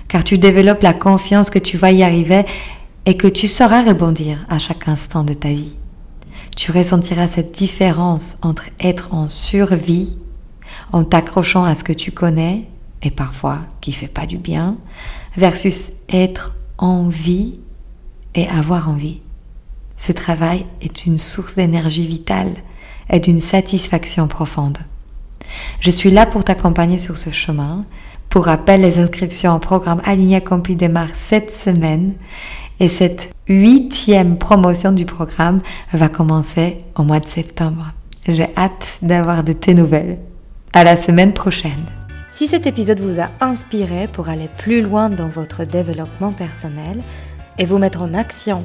car 0.08 0.24
tu 0.24 0.38
développes 0.38 0.82
la 0.82 0.94
confiance 0.94 1.50
que 1.50 1.58
tu 1.58 1.76
vas 1.76 1.92
y 1.92 2.02
arriver 2.02 2.44
et 3.06 3.16
que 3.16 3.26
tu 3.26 3.48
sauras 3.48 3.82
rebondir 3.82 4.44
à 4.48 4.58
chaque 4.58 4.88
instant 4.88 5.24
de 5.24 5.34
ta 5.34 5.48
vie. 5.48 5.76
Tu 6.56 6.70
ressentiras 6.70 7.28
cette 7.28 7.52
différence 7.52 8.36
entre 8.42 8.70
être 8.80 9.12
en 9.12 9.28
survie, 9.28 10.16
en 10.92 11.04
t'accrochant 11.04 11.64
à 11.64 11.74
ce 11.74 11.84
que 11.84 11.92
tu 11.92 12.12
connais, 12.12 12.68
et 13.02 13.10
parfois 13.10 13.58
qui 13.80 13.92
fait 13.92 14.08
pas 14.08 14.26
du 14.26 14.38
bien, 14.38 14.76
versus 15.36 15.90
être 16.08 16.54
en 16.78 17.08
vie 17.08 17.54
et 18.34 18.48
avoir 18.48 18.88
envie. 18.88 19.20
Ce 19.96 20.12
travail 20.12 20.66
est 20.80 21.06
une 21.06 21.18
source 21.18 21.54
d'énergie 21.54 22.06
vitale 22.06 22.52
et 23.10 23.20
d'une 23.20 23.40
satisfaction 23.40 24.28
profonde. 24.28 24.78
Je 25.80 25.90
suis 25.90 26.10
là 26.10 26.26
pour 26.26 26.44
t'accompagner 26.44 26.98
sur 26.98 27.16
ce 27.16 27.30
chemin. 27.30 27.84
Pour 28.28 28.46
rappel, 28.46 28.80
les 28.80 28.98
inscriptions 28.98 29.54
au 29.54 29.58
programme 29.58 30.00
Aligné 30.04 30.36
Accompli 30.36 30.74
démarrent 30.74 31.14
cette 31.14 31.52
semaine 31.52 32.14
et 32.80 32.88
cette 32.88 33.30
huitième 33.46 34.38
promotion 34.38 34.90
du 34.92 35.04
programme 35.04 35.60
va 35.92 36.08
commencer 36.08 36.78
au 36.96 37.04
mois 37.04 37.20
de 37.20 37.28
septembre. 37.28 37.92
J'ai 38.26 38.48
hâte 38.56 38.98
d'avoir 39.02 39.44
de 39.44 39.52
tes 39.52 39.74
nouvelles. 39.74 40.18
À 40.72 40.82
la 40.82 40.96
semaine 40.96 41.32
prochaine. 41.32 41.84
Si 42.32 42.48
cet 42.48 42.66
épisode 42.66 42.98
vous 42.98 43.20
a 43.20 43.30
inspiré 43.40 44.08
pour 44.08 44.28
aller 44.28 44.48
plus 44.56 44.82
loin 44.82 45.08
dans 45.08 45.28
votre 45.28 45.64
développement 45.64 46.32
personnel 46.32 47.00
et 47.58 47.64
vous 47.64 47.78
mettre 47.78 48.02
en 48.02 48.12
action 48.12 48.64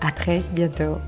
À 0.00 0.12
très 0.12 0.42
bientôt. 0.52 0.98